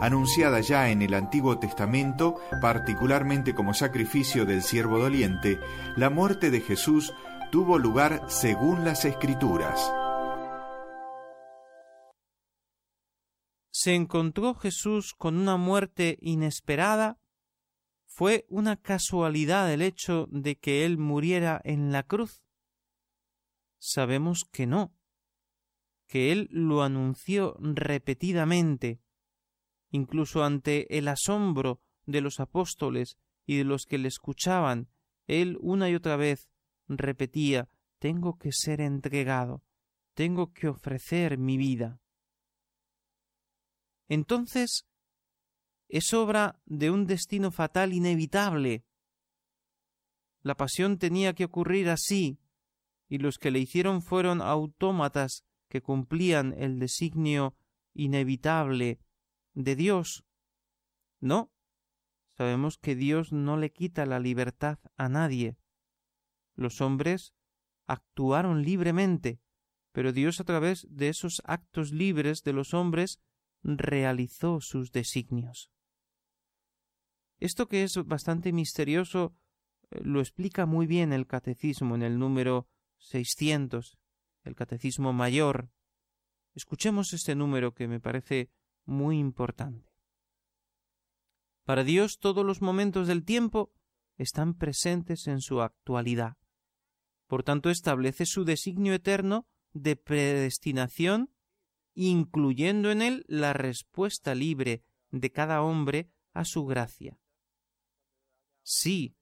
[0.00, 5.60] Anunciada ya en el Antiguo Testamento, particularmente como sacrificio del siervo doliente,
[5.94, 7.14] la muerte de Jesús
[7.56, 9.90] tuvo lugar según las Escrituras.
[13.70, 17.18] se encontró Jesús con una muerte inesperada?
[18.04, 22.42] ¿Fue una casualidad el hecho de que Él muriera en la cruz?
[23.78, 24.94] Sabemos que no,
[26.06, 29.00] que Él lo anunció repetidamente,
[29.88, 34.90] incluso ante el asombro de los apóstoles y de los que le escuchaban,
[35.26, 36.50] Él una y otra vez
[36.88, 37.68] repetía
[37.98, 39.62] Tengo que ser entregado,
[40.14, 42.00] tengo que ofrecer mi vida
[44.08, 44.86] entonces
[45.88, 48.84] es obra de un destino fatal inevitable.
[50.42, 52.38] La pasión tenía que ocurrir así,
[53.08, 57.56] y los que le hicieron fueron autómatas que cumplían el designio
[57.94, 59.00] inevitable
[59.54, 60.24] de Dios.
[61.20, 61.50] No,
[62.36, 65.56] sabemos que Dios no le quita la libertad a nadie.
[66.56, 67.34] Los hombres
[67.86, 69.40] actuaron libremente,
[69.92, 73.20] pero Dios a través de esos actos libres de los hombres
[73.62, 75.70] realizó sus designios.
[77.38, 79.34] Esto que es bastante misterioso
[79.90, 83.98] eh, lo explica muy bien el catecismo en el número 600,
[84.44, 85.68] el catecismo mayor.
[86.54, 88.50] Escuchemos este número que me parece
[88.86, 89.92] muy importante.
[91.64, 93.72] Para Dios todos los momentos del tiempo
[94.16, 96.36] están presentes en su actualidad.
[97.26, 101.30] Por tanto, establece su designio eterno de predestinación
[101.96, 107.18] incluyendo en él la respuesta libre de cada hombre a su gracia.
[108.62, 109.16] Sí,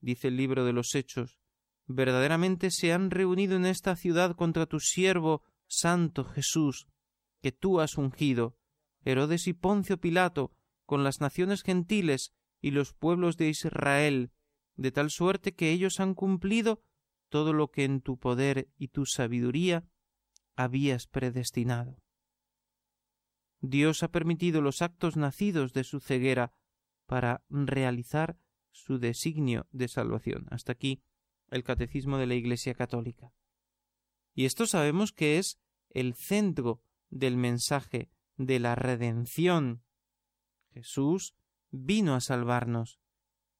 [0.00, 1.38] dice el libro de los Hechos,
[1.86, 6.88] verdaderamente se han reunido en esta ciudad contra tu siervo Santo Jesús,
[7.42, 8.56] que tú has ungido,
[9.04, 10.50] Herodes y Poncio Pilato,
[10.86, 12.32] con las naciones gentiles
[12.62, 14.32] y los pueblos de Israel,
[14.76, 16.82] de tal suerte que ellos han cumplido
[17.28, 19.84] todo lo que en tu poder y tu sabiduría
[20.56, 22.02] habías predestinado.
[23.60, 26.52] Dios ha permitido los actos nacidos de su ceguera
[27.06, 28.38] para realizar
[28.70, 30.46] su designio de salvación.
[30.50, 31.02] Hasta aquí
[31.50, 33.32] el catecismo de la Iglesia Católica.
[34.34, 35.60] Y esto sabemos que es
[35.90, 39.82] el centro del mensaje de la redención.
[40.72, 41.36] Jesús
[41.70, 43.00] vino a salvarnos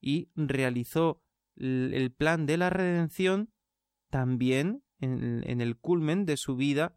[0.01, 1.23] y realizó
[1.57, 3.54] el plan de la redención
[4.15, 6.97] también en, el culmen de su vida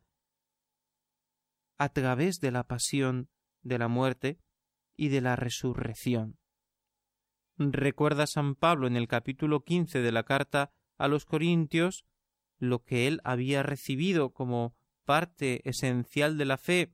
[1.80, 3.32] a través de la pasión,
[3.64, 4.40] de la muerte
[4.96, 6.38] y de la resurrección.
[7.58, 12.06] Recuerda San Pablo en el capítulo quince de la carta a los Corintios
[12.60, 16.94] lo que él había recibido como parte esencial de la fe,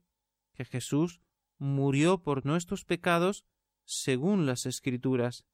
[0.54, 1.20] que Jesús
[1.58, 3.44] murió por nuestros pecados
[3.84, 5.44] según las Escrituras,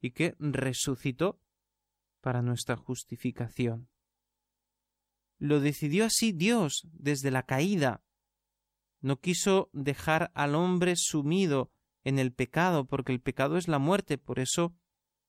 [0.00, 1.38] y que resucitó
[2.22, 3.90] para nuestra justificación.
[5.38, 8.02] Lo decidió así Dios desde la caída,
[9.00, 11.70] no quiso dejar al hombre sumido
[12.02, 14.74] en el pecado, porque el pecado es la muerte, por eso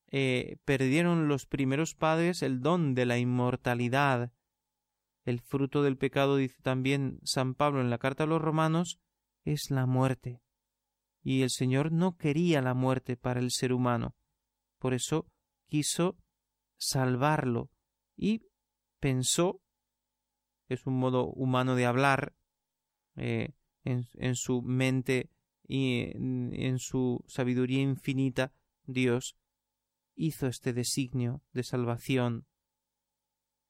[0.10, 4.32] eh, perdieron los primeros padres el don de la inmortalidad.
[5.26, 9.00] El fruto del pecado, dice también San Pablo en la carta a los romanos,
[9.44, 10.42] es la muerte.
[11.22, 14.16] Y el Señor no quería la muerte para el ser humano.
[14.80, 15.28] Por eso
[15.68, 16.18] quiso
[16.78, 17.70] salvarlo
[18.16, 18.42] y
[19.00, 19.62] pensó,
[20.68, 22.34] es un modo humano de hablar,
[23.16, 23.54] eh,
[23.84, 25.30] en, su mente
[25.66, 28.52] y en, su sabiduría infinita,
[28.86, 29.38] Dios
[30.16, 32.46] hizo este designio de salvación.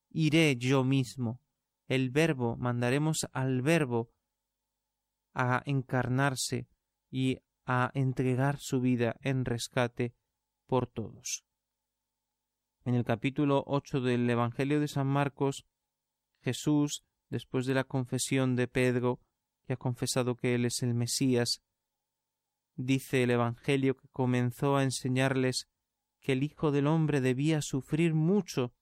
[0.10, 1.40] Iré yo mismo.
[1.88, 4.10] El verbo, mandaremos al verbo
[5.34, 6.68] a encarnarse
[7.10, 10.14] y a entregar su vida en rescate
[10.66, 11.46] por todos.
[12.84, 15.66] En el capítulo 8 del Evangelio de San Marcos,
[16.42, 19.20] Jesús, después de la confesión de Pedro,
[19.66, 21.62] que ha confesado que él es el Mesías,
[22.76, 25.68] dice el Evangelio que comenzó a enseñarles
[26.22, 28.74] que el Hijo del hombre debía sufrir mucho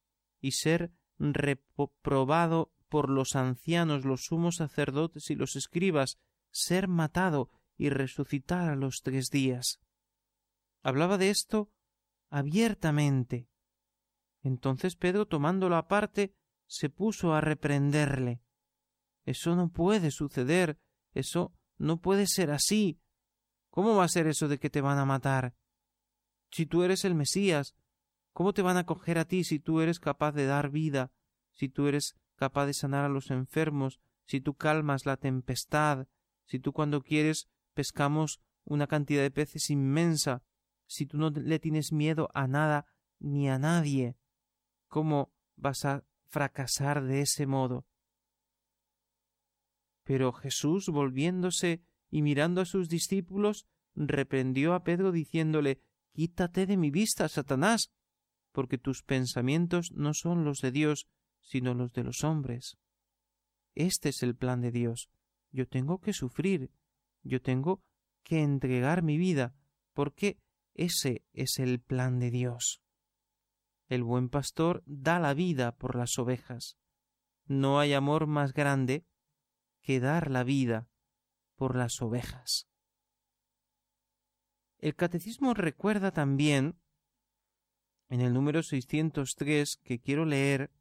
[0.42, 6.20] y ser reprobado por los ancianos, los sumos sacerdotes y los escribas,
[6.52, 9.80] ser matado y resucitar a los tres días.
[10.84, 11.72] Hablaba de esto
[12.30, 13.48] abiertamente.
[14.44, 16.36] Entonces Pedro, tomándolo aparte,
[16.68, 18.42] se puso a reprenderle.
[19.26, 20.80] Eso no puede suceder,
[21.14, 23.00] eso no puede ser así.
[23.70, 25.56] ¿Cómo va a ser eso de que te van a matar?
[26.52, 27.76] Si tú eres el Mesías,
[28.32, 31.12] ¿cómo te van a coger a ti si tú eres capaz de dar vida,
[31.52, 36.08] si tú eres capaz de sanar a los enfermos, si tú calmas la tempestad,
[36.46, 40.44] si tú cuando quieres pescamos una cantidad de peces inmensa,
[40.88, 42.86] si tú no le tienes miedo a nada
[43.20, 44.16] ni a nadie,
[44.88, 46.04] ¿cómo vas a
[46.36, 47.86] fracasar de ese modo?
[50.04, 55.80] Pero Jesús, volviéndose y mirando a sus discípulos, reprendió a Pedro diciéndole
[56.12, 57.94] Quítate de mi vista, Satanás,
[58.52, 61.08] porque tus pensamientos no son los de Dios,
[61.40, 62.78] sino los de los hombres.
[63.74, 65.10] Este es el plan de Dios.
[65.52, 66.70] Yo tengo que sufrir,
[67.24, 67.82] yo tengo
[68.24, 69.56] que entregar mi vida,
[69.94, 70.38] porque
[70.74, 72.82] ese es el plan de Dios.
[73.88, 76.78] El buen pastor da la vida por las ovejas.
[77.46, 79.06] No hay amor más grande
[79.82, 80.90] que dar la vida
[81.56, 82.68] por las ovejas.
[84.80, 86.80] El catecismo recuerda también
[88.10, 90.72] en el número 603 que quiero leer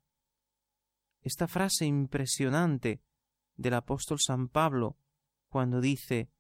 [1.20, 3.02] esta frase impresionante
[3.56, 4.98] del apóstol San Pablo
[5.48, 6.30] cuando dice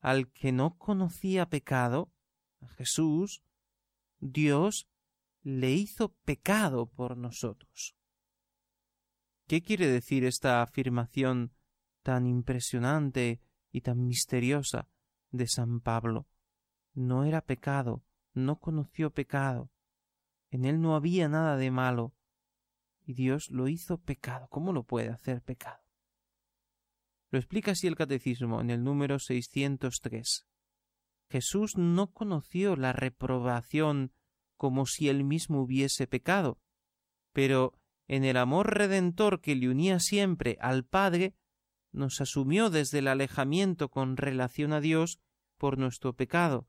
[0.00, 2.12] al que no conocía pecado,
[2.60, 3.42] a Jesús,
[4.18, 4.88] Dios
[5.42, 7.96] le hizo pecado por nosotros.
[9.46, 11.52] ¿Qué quiere decir esta afirmación
[12.02, 13.40] tan impresionante
[13.72, 14.88] y tan misteriosa
[15.30, 16.28] de San Pablo?
[16.92, 19.70] No era pecado, no conoció pecado,
[20.50, 22.14] en él no había nada de malo,
[23.04, 24.48] y Dios lo hizo pecado.
[24.48, 25.82] ¿Cómo lo puede hacer pecado?
[27.30, 30.46] Lo explica así el Catecismo en el número 603.
[31.28, 34.12] Jesús no conoció la reprobación
[34.60, 36.58] como si él mismo hubiese pecado,
[37.32, 37.72] pero
[38.08, 41.34] en el amor redentor que le unía siempre al Padre,
[41.92, 45.18] nos asumió desde el alejamiento con relación a Dios
[45.56, 46.68] por nuestro pecado,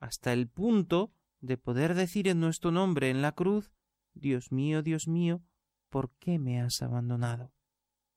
[0.00, 3.70] hasta el punto de poder decir en nuestro nombre en la cruz
[4.14, 5.42] Dios mío, Dios mío,
[5.90, 7.52] ¿por qué me has abandonado?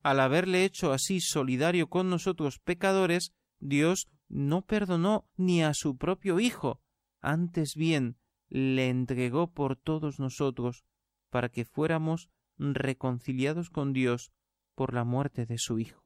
[0.02, 6.40] Al haberle hecho así solidario con nosotros pecadores, Dios no perdonó ni a su propio
[6.40, 6.80] Hijo,
[7.20, 8.16] antes bien
[8.50, 10.86] le entregó por todos nosotros,
[11.30, 14.32] para que fuéramos reconciliados con Dios
[14.76, 16.04] por la muerte de su Hijo.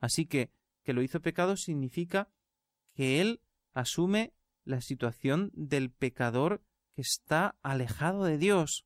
[0.00, 0.50] Así que
[0.82, 2.28] que lo hizo pecado significa
[2.94, 3.40] que Él
[3.72, 4.34] asume
[4.64, 6.62] la situación del pecador
[6.94, 8.84] que está alejado de Dios.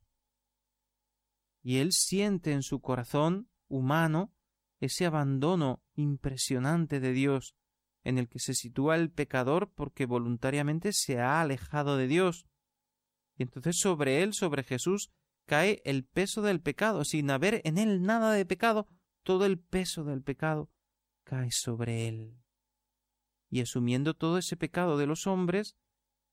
[1.63, 4.33] Y Él siente en su corazón humano
[4.79, 7.57] ese abandono impresionante de Dios
[8.07, 12.47] en el que se sitúa el pecador porque voluntariamente se ha alejado de Dios.
[13.37, 15.11] Y entonces sobre él, sobre Jesús,
[15.45, 18.87] cae el peso del pecado, sin haber en él nada de pecado,
[19.25, 20.71] todo el peso del pecado
[21.25, 22.37] cae sobre él.
[23.51, 25.77] Y asumiendo todo ese pecado de los hombres,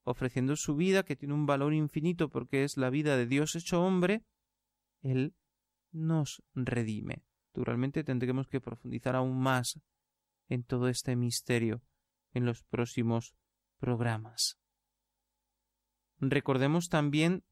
[0.04, 3.84] ofreciendo su vida, que tiene un valor infinito porque es la vida de Dios hecho
[3.84, 4.24] hombre,
[5.02, 5.34] Él
[5.92, 7.24] nos redime.
[7.48, 9.80] Naturalmente tendremos que profundizar aún más
[10.50, 11.82] en todo este misterio
[12.34, 13.36] en los próximos
[13.78, 14.58] programas.
[16.20, 17.44] Recordemos también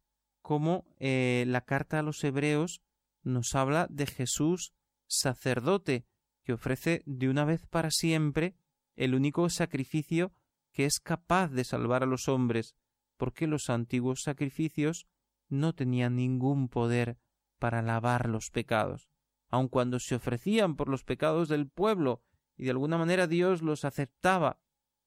[0.42, 2.82] cómo eh, la carta a los hebreos
[3.24, 4.74] nos habla de Jesús
[5.08, 6.06] sacerdote,
[6.44, 8.56] que ofrece de una vez para siempre
[8.96, 10.34] el único sacrificio
[10.72, 12.76] que es capaz de salvar a los hombres,
[13.18, 15.08] porque los antiguos sacrificios
[15.50, 17.18] no tenían ningún poder
[17.60, 19.10] para lavar los pecados,
[19.50, 22.24] aun cuando se ofrecían por los pecados del pueblo,
[22.62, 24.59] y de alguna manera Dios los aceptaba,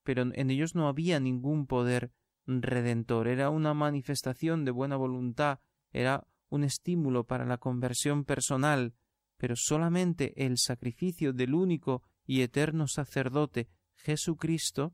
[0.02, 2.10] pero en ellos no había ningún poder
[2.46, 5.60] redentor, era una manifestación de buena voluntad,
[5.92, 8.96] era un estímulo para la conversión personal,
[9.36, 14.92] pero solamente el sacrificio del único y eterno sacerdote Jesucristo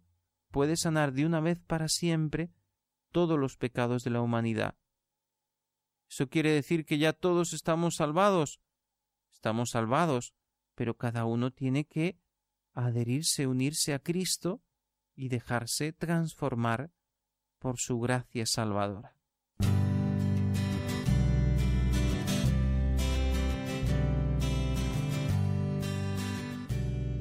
[0.50, 2.50] puede sanar de una vez para siempre
[3.10, 4.76] todos los pecados de la humanidad.
[6.10, 8.60] ¿Eso quiere decir que ya todos estamos salvados?
[9.32, 10.34] Estamos salvados,
[10.74, 12.20] pero cada uno tiene que
[12.74, 14.62] adherirse, unirse a Cristo
[15.14, 16.90] y dejarse transformar
[17.58, 19.16] por su gracia salvadora.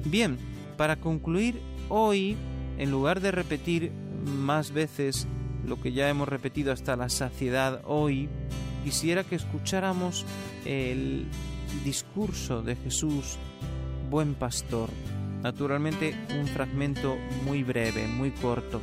[0.04, 0.38] Bien,
[0.76, 2.36] para concluir hoy,
[2.78, 3.92] en lugar de repetir
[4.24, 5.28] más veces
[5.64, 8.28] lo que ya hemos repetido hasta la saciedad hoy,
[8.82, 10.24] quisiera que escucháramos
[10.64, 11.26] el
[11.84, 13.36] discurso de Jesús,
[14.10, 14.90] buen pastor,
[15.42, 18.80] Naturalmente un fragmento muy breve, muy corto,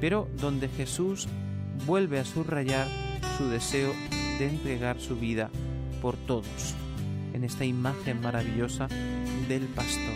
[0.00, 1.28] pero donde Jesús
[1.86, 2.86] vuelve a subrayar
[3.38, 3.92] su deseo
[4.38, 5.50] de entregar su vida
[6.02, 6.74] por todos,
[7.32, 8.88] en esta imagen maravillosa
[9.48, 10.14] del pastor.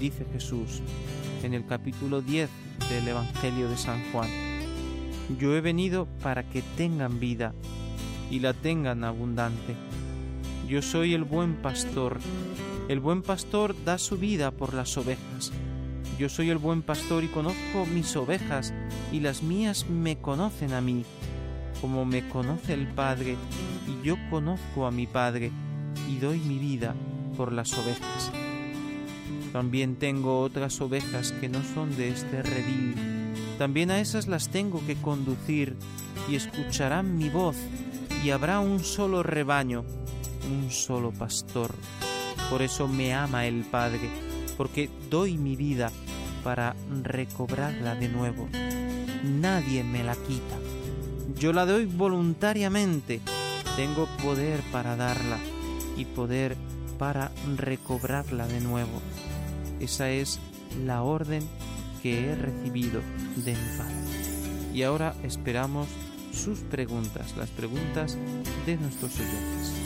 [0.00, 0.82] Dice Jesús
[1.42, 2.48] en el capítulo 10
[2.90, 4.28] del Evangelio de San Juan,
[5.38, 7.52] yo he venido para que tengan vida
[8.30, 9.74] y la tengan abundante.
[10.68, 12.18] Yo soy el buen pastor.
[12.88, 15.50] El buen pastor da su vida por las ovejas.
[16.20, 18.72] Yo soy el buen pastor y conozco mis ovejas,
[19.10, 21.04] y las mías me conocen a mí,
[21.80, 23.36] como me conoce el Padre,
[23.88, 25.50] y yo conozco a mi Padre,
[26.08, 26.94] y doy mi vida
[27.36, 28.30] por las ovejas.
[29.52, 32.94] También tengo otras ovejas que no son de este redil.
[33.58, 35.74] También a esas las tengo que conducir,
[36.30, 37.56] y escucharán mi voz,
[38.24, 39.84] y habrá un solo rebaño,
[40.48, 41.74] un solo pastor.
[42.50, 44.08] Por eso me ama el Padre,
[44.56, 45.90] porque doy mi vida
[46.44, 48.48] para recobrarla de nuevo.
[49.24, 50.56] Nadie me la quita.
[51.38, 53.20] Yo la doy voluntariamente.
[53.76, 55.38] Tengo poder para darla
[55.96, 56.56] y poder
[56.98, 59.02] para recobrarla de nuevo.
[59.80, 60.38] Esa es
[60.84, 61.42] la orden
[62.02, 63.00] que he recibido
[63.36, 64.72] de mi Padre.
[64.72, 65.88] Y ahora esperamos
[66.32, 68.16] sus preguntas, las preguntas
[68.66, 69.85] de nuestros oyentes.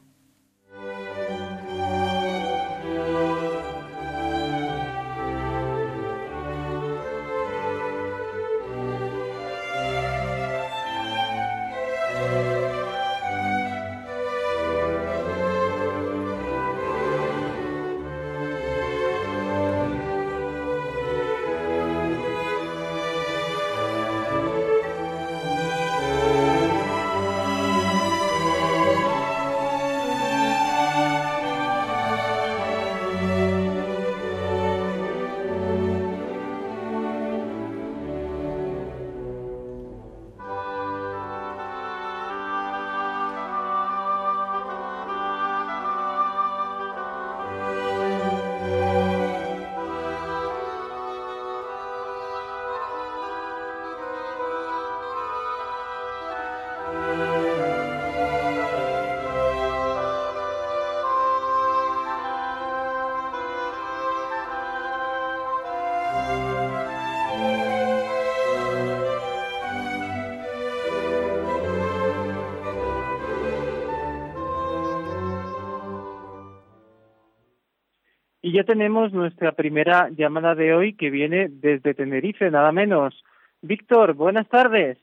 [78.51, 83.23] Y ya tenemos nuestra primera llamada de hoy que viene desde Tenerife, nada menos.
[83.61, 84.97] Víctor, buenas tardes.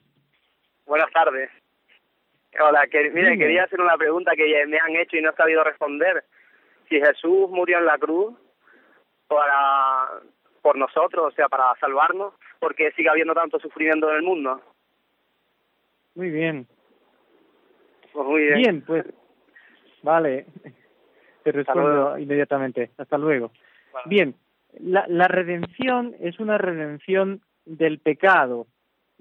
[0.85, 1.49] Buenas tardes.
[2.63, 5.63] Hola, que, mire, quería hacer una pregunta que me han hecho y no he sabido
[5.63, 6.25] responder.
[6.89, 8.35] Si Jesús murió en la cruz
[9.27, 10.21] para
[10.61, 14.61] por nosotros, o sea, para salvarnos, ¿por qué sigue habiendo tanto sufrimiento en el mundo?
[16.13, 16.67] Muy bien.
[18.13, 18.57] Pues muy bien.
[18.57, 19.05] Bien, pues
[20.03, 20.45] vale.
[21.51, 22.91] Te respondo inmediatamente.
[22.97, 23.51] Hasta luego.
[24.05, 24.35] Bien,
[24.79, 28.67] la, la redención es una redención del pecado.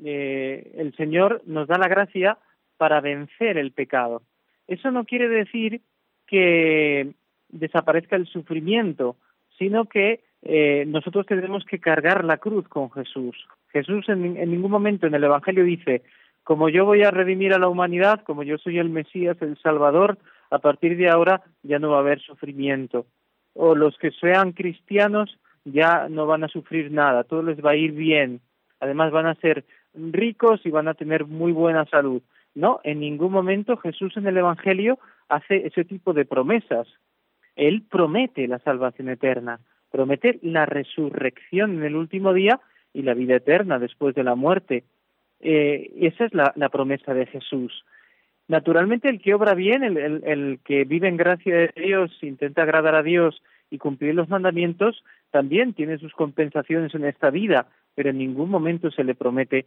[0.05, 2.39] Eh, el Señor nos da la gracia
[2.77, 4.23] para vencer el pecado.
[4.67, 5.81] Eso no quiere decir
[6.27, 7.13] que
[7.49, 9.17] desaparezca el sufrimiento,
[9.59, 13.37] sino que eh, nosotros tenemos que cargar la cruz con Jesús.
[13.73, 16.03] Jesús en, en ningún momento en el Evangelio dice,
[16.45, 20.19] como yo voy a redimir a la humanidad, como yo soy el Mesías, el Salvador,
[20.51, 23.07] a partir de ahora ya no va a haber sufrimiento.
[23.55, 27.77] O los que sean cristianos ya no van a sufrir nada, todo les va a
[27.77, 28.41] ir bien.
[28.81, 32.23] Además van a ser ricos y van a tener muy buena salud.
[32.55, 36.87] No, en ningún momento Jesús en el Evangelio hace ese tipo de promesas.
[37.57, 42.61] Él promete la salvación eterna, promete la resurrección en el último día
[42.93, 44.85] y la vida eterna después de la muerte.
[45.41, 47.85] Eh, esa es la, la promesa de Jesús.
[48.49, 53.03] Naturalmente, el que obra bien, el, que vive en gracia de Dios, intenta agradar a
[53.03, 58.49] Dios y cumplir los mandamientos, también tiene sus compensaciones en esta vida, pero en ningún
[58.49, 59.67] momento se le promete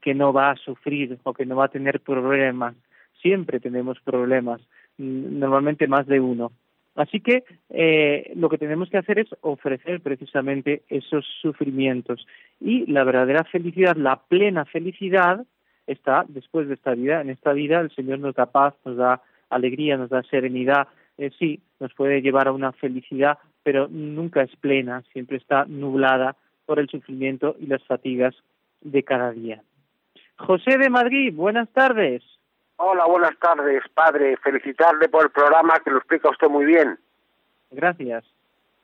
[0.00, 2.74] que no va a sufrir o que no va a tener problemas.
[3.20, 4.62] Siempre tenemos problemas,
[4.96, 6.52] normalmente más de uno.
[6.94, 12.26] Así que eh, lo que tenemos que hacer es ofrecer precisamente esos sufrimientos.
[12.60, 15.44] Y la verdadera felicidad, la plena felicidad,
[15.86, 17.20] está después de esta vida.
[17.20, 19.20] En esta vida el Señor nos da paz, nos da
[19.50, 20.88] alegría, nos da serenidad.
[21.18, 26.36] Eh, sí, nos puede llevar a una felicidad, pero nunca es plena, siempre está nublada
[26.66, 28.34] por el sufrimiento y las fatigas
[28.80, 29.62] de cada día.
[30.36, 32.22] José de Madrid, buenas tardes.
[32.76, 34.36] Hola, buenas tardes, padre.
[34.38, 36.98] Felicitarle por el programa que lo explica usted muy bien.
[37.70, 38.24] Gracias.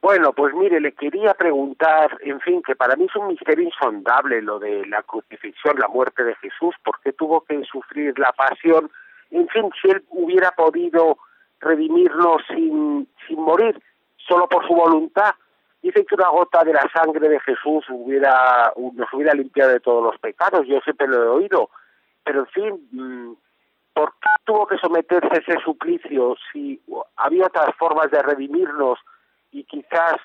[0.03, 4.41] Bueno, pues mire, le quería preguntar, en fin, que para mí es un misterio insondable
[4.41, 8.91] lo de la crucifixión, la muerte de Jesús, porque tuvo que sufrir la pasión.
[9.31, 11.19] En fin, si él hubiera podido
[11.61, 13.79] redimirnos sin, sin morir,
[14.17, 15.35] solo por su voluntad,
[15.83, 20.05] Dicen que una gota de la sangre de Jesús hubiera, nos hubiera limpiado de todos
[20.05, 21.71] los pecados, yo siempre lo he oído,
[22.23, 23.33] pero en fin, mm,
[23.95, 26.83] ¿por qué tuvo que someterse a ese suplicio si
[27.17, 28.99] había otras formas de redimirnos
[29.51, 30.17] y quizás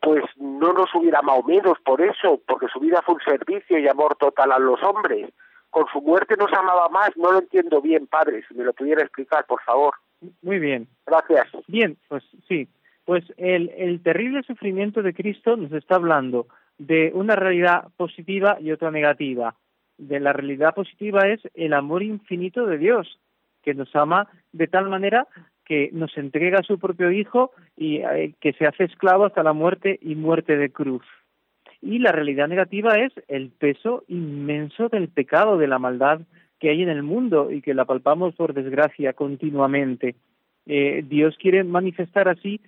[0.00, 3.86] pues no nos hubiera amado menos por eso, porque su vida fue un servicio y
[3.86, 5.30] amor total a los hombres.
[5.68, 9.02] Con su muerte nos amaba más, no lo entiendo bien, padre, si me lo pudiera
[9.02, 9.94] explicar, por favor.
[10.42, 10.88] Muy bien.
[11.06, 11.48] Gracias.
[11.66, 12.66] Bien, pues sí,
[13.04, 16.46] pues el, el terrible sufrimiento de Cristo nos está hablando
[16.78, 19.54] de una realidad positiva y otra negativa.
[19.98, 23.18] De la realidad positiva es el amor infinito de Dios,
[23.62, 25.26] que nos ama de tal manera
[25.70, 29.52] que nos entrega a su propio Hijo y eh, que se hace esclavo hasta la
[29.52, 31.04] muerte y muerte de cruz.
[31.80, 36.22] Y la realidad negativa es el peso inmenso del pecado, de la maldad
[36.58, 40.16] que hay en el mundo y que la palpamos por desgracia continuamente.
[40.66, 42.60] Eh, Dios quiere manifestar así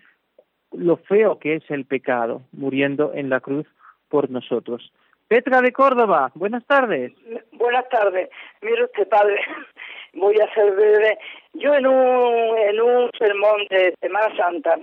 [0.70, 3.66] lo feo que es el pecado, muriendo en la cruz
[4.08, 4.92] por nosotros.
[5.32, 7.10] Petra de Córdoba, buenas tardes.
[7.52, 8.28] Buenas tardes.
[8.60, 9.40] Mire usted, padre,
[10.12, 11.18] voy a ser breve.
[11.54, 14.78] Yo en un, en un sermón de Semana Santa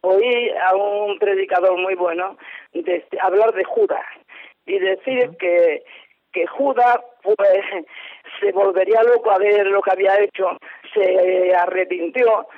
[0.00, 2.36] oí a un predicador muy bueno
[2.72, 4.04] de, hablar de Judas
[4.66, 5.84] y decir que,
[6.32, 7.38] que Judas pues
[8.40, 10.58] se volvería loco a ver lo que había hecho,
[10.92, 12.48] se arrepintió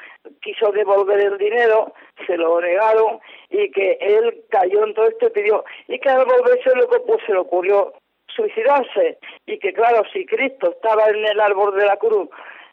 [0.41, 1.93] quiso devolver el dinero,
[2.27, 3.21] se lo negaron
[3.51, 7.21] y que él cayó en todo esto y pidió, y que al volverse loco pues
[7.27, 7.93] se le ocurrió
[8.29, 12.29] suicidarse y que claro, si Cristo estaba en el árbol de la cruz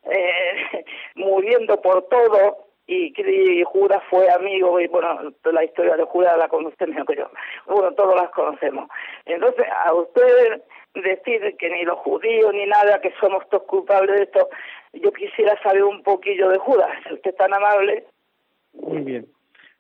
[0.10, 0.86] eh,
[1.16, 6.50] muriendo por todo y, y, Judas fue amigo y bueno, la historia de Judas la
[6.50, 7.30] conoce mejor que yo,
[7.68, 8.90] bueno, todos las conocemos.
[9.26, 10.62] Entonces, a usted
[10.94, 14.50] decir que ni los judíos ni nada, que somos todos culpables de esto,
[14.94, 18.06] yo quisiera saber un poquillo de Judas, usted es tan amable.
[18.74, 19.28] Muy bien.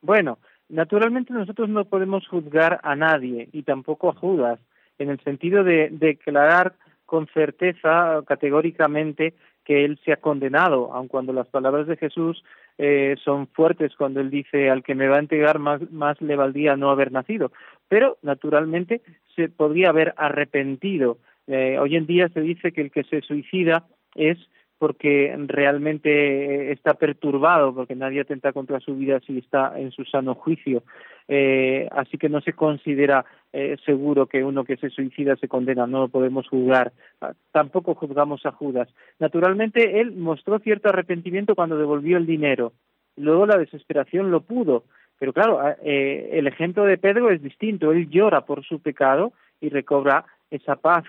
[0.01, 0.37] Bueno,
[0.69, 4.59] naturalmente nosotros no podemos juzgar a nadie y tampoco a Judas,
[4.97, 6.73] en el sentido de, declarar
[7.05, 9.33] con certeza, categóricamente,
[9.65, 12.43] que él se ha condenado, aun cuando las palabras de Jesús
[12.77, 16.35] eh, son fuertes cuando él dice al que me va a entregar más, más le
[16.35, 17.51] valdría no haber nacido.
[17.87, 19.01] Pero, naturalmente,
[19.35, 21.17] se podría haber arrepentido.
[21.47, 24.37] Eh, hoy en día se dice que el que se suicida es
[24.83, 30.35] porque realmente está perturbado, porque nadie atenta contra su vida si está en su sano
[30.35, 30.83] juicio.
[31.29, 33.23] Eh, así que no se considera
[33.53, 36.91] eh, seguro que uno que se suicida se condena, no lo podemos juzgar.
[37.21, 38.89] Ah, tampoco juzgamos a Judas.
[39.19, 42.73] Naturalmente, él mostró cierto arrepentimiento cuando devolvió el dinero.
[43.15, 44.83] Luego la desesperación lo pudo.
[45.17, 47.93] Pero claro, ah, eh, el ejemplo de Pedro es distinto.
[47.93, 49.31] Él llora por su pecado
[49.61, 51.05] y recobra esa paz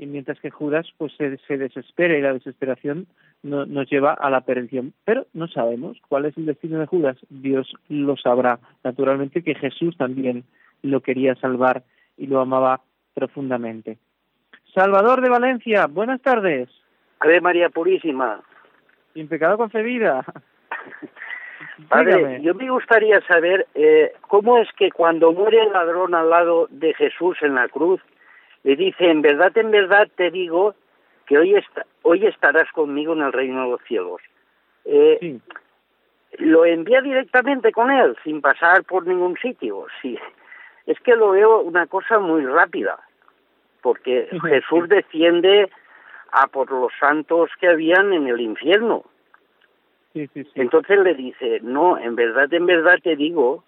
[0.00, 3.06] y mientras que Judas pues se, desespera y la desesperación
[3.42, 4.94] nos lleva a la perdición.
[5.04, 8.58] Pero no sabemos cuál es el destino de Judas, Dios lo sabrá.
[8.82, 10.44] Naturalmente que Jesús también
[10.80, 11.82] lo quería salvar
[12.16, 12.80] y lo amaba
[13.12, 13.98] profundamente.
[14.74, 16.70] Salvador de Valencia, buenas tardes.
[17.18, 18.40] Ave María Purísima.
[19.12, 20.24] Sin pecado concebida.
[21.90, 26.68] Padre, yo me gustaría saber eh, cómo es que cuando muere el ladrón al lado
[26.70, 28.00] de Jesús en la cruz,
[28.62, 30.74] le dice, en verdad, en verdad te digo
[31.26, 31.54] que hoy,
[32.02, 34.20] hoy estarás conmigo en el reino de los cielos.
[34.84, 35.38] Eh,
[36.38, 39.86] Lo envía directamente con él, sin pasar por ningún sitio.
[40.02, 40.18] Sí.
[40.86, 42.98] Es que lo veo una cosa muy rápida,
[43.82, 45.70] porque Jesús defiende
[46.32, 49.04] a por los santos que habían en el infierno.
[50.14, 53.64] Entonces le dice, no, en verdad, en verdad te digo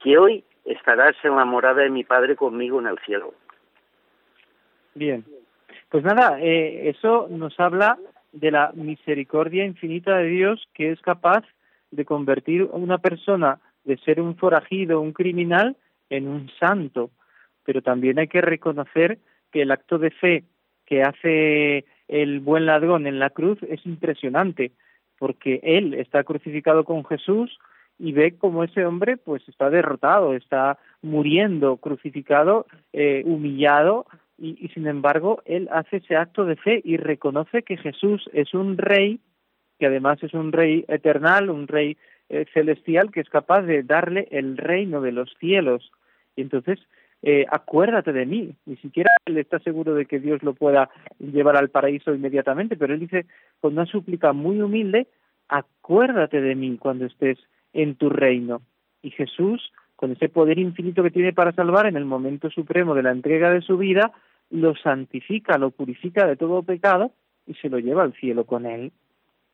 [0.00, 3.34] que hoy estarás en la morada de mi Padre conmigo en el cielo.
[4.94, 5.24] Bien,
[5.90, 7.98] pues nada, eh, eso nos habla
[8.32, 11.44] de la misericordia infinita de Dios que es capaz
[11.90, 15.76] de convertir a una persona de ser un forajido, un criminal,
[16.10, 17.10] en un santo.
[17.64, 19.18] pero también hay que reconocer
[19.52, 20.44] que el acto de fe
[20.86, 24.72] que hace el buen ladrón en la cruz es impresionante,
[25.18, 27.58] porque él está crucificado con Jesús
[27.98, 34.06] y ve como ese hombre pues está derrotado, está muriendo, crucificado, eh, humillado,
[34.38, 38.54] y, y, sin embargo él hace ese acto de fe y reconoce que Jesús es
[38.54, 39.20] un rey,
[39.78, 41.96] que además es un rey eternal, un rey
[42.30, 45.90] eh, celestial que es capaz de darle el reino de los cielos.
[46.36, 46.78] Y entonces
[47.22, 48.54] eh, acuérdate de mí.
[48.66, 52.92] Ni siquiera él está seguro de que Dios lo pueda llevar al paraíso inmediatamente, pero
[52.92, 53.24] él dice
[53.60, 55.06] con una súplica muy humilde,
[55.48, 57.38] acuérdate de mí cuando estés
[57.72, 58.60] en tu reino.
[59.02, 63.04] Y Jesús, con ese poder infinito que tiene para salvar en el momento supremo de
[63.04, 64.12] la entrega de su vida,
[64.50, 67.12] lo santifica, lo purifica de todo pecado
[67.46, 68.92] y se lo lleva al cielo con él.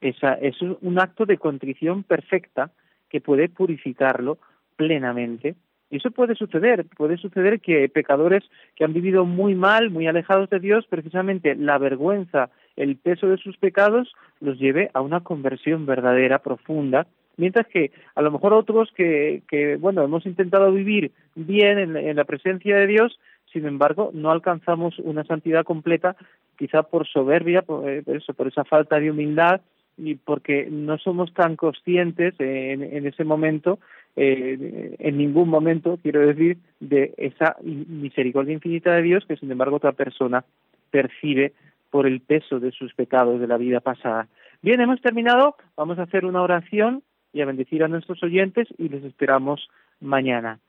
[0.01, 2.71] Esa, es un acto de contrición perfecta
[3.09, 4.39] que puede purificarlo
[4.77, 5.55] plenamente
[5.95, 8.43] y eso puede suceder, puede suceder que pecadores
[8.75, 13.37] que han vivido muy mal, muy alejados de Dios, precisamente la vergüenza, el peso de
[13.37, 18.91] sus pecados los lleve a una conversión verdadera, profunda, mientras que a lo mejor otros
[18.97, 23.21] que, que bueno, hemos intentado vivir bien en, la presencia de Dios,
[23.55, 26.15] sin embargo, no alcanzamos una santidad completa,
[26.59, 29.63] quizá por soberbia, por, eh, eso, por esa falta de humildad
[29.97, 33.79] y porque no somos tan conscientes en, en ese momento
[34.17, 39.77] eh, en ningún momento, quiero decir, de esa misericordia infinita de Dios que sin embargo
[39.77, 40.45] otra persona
[40.91, 41.53] percibe
[41.91, 44.29] por el peso de sus pecados de la vida pasada.
[44.63, 47.03] Bien, hemos terminado, vamos a hacer una oración
[47.33, 49.69] y a bendecir a nuestros oyentes y les esperamos
[50.01, 50.61] mañana.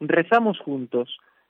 [0.00, 1.18] Rezamos juntos.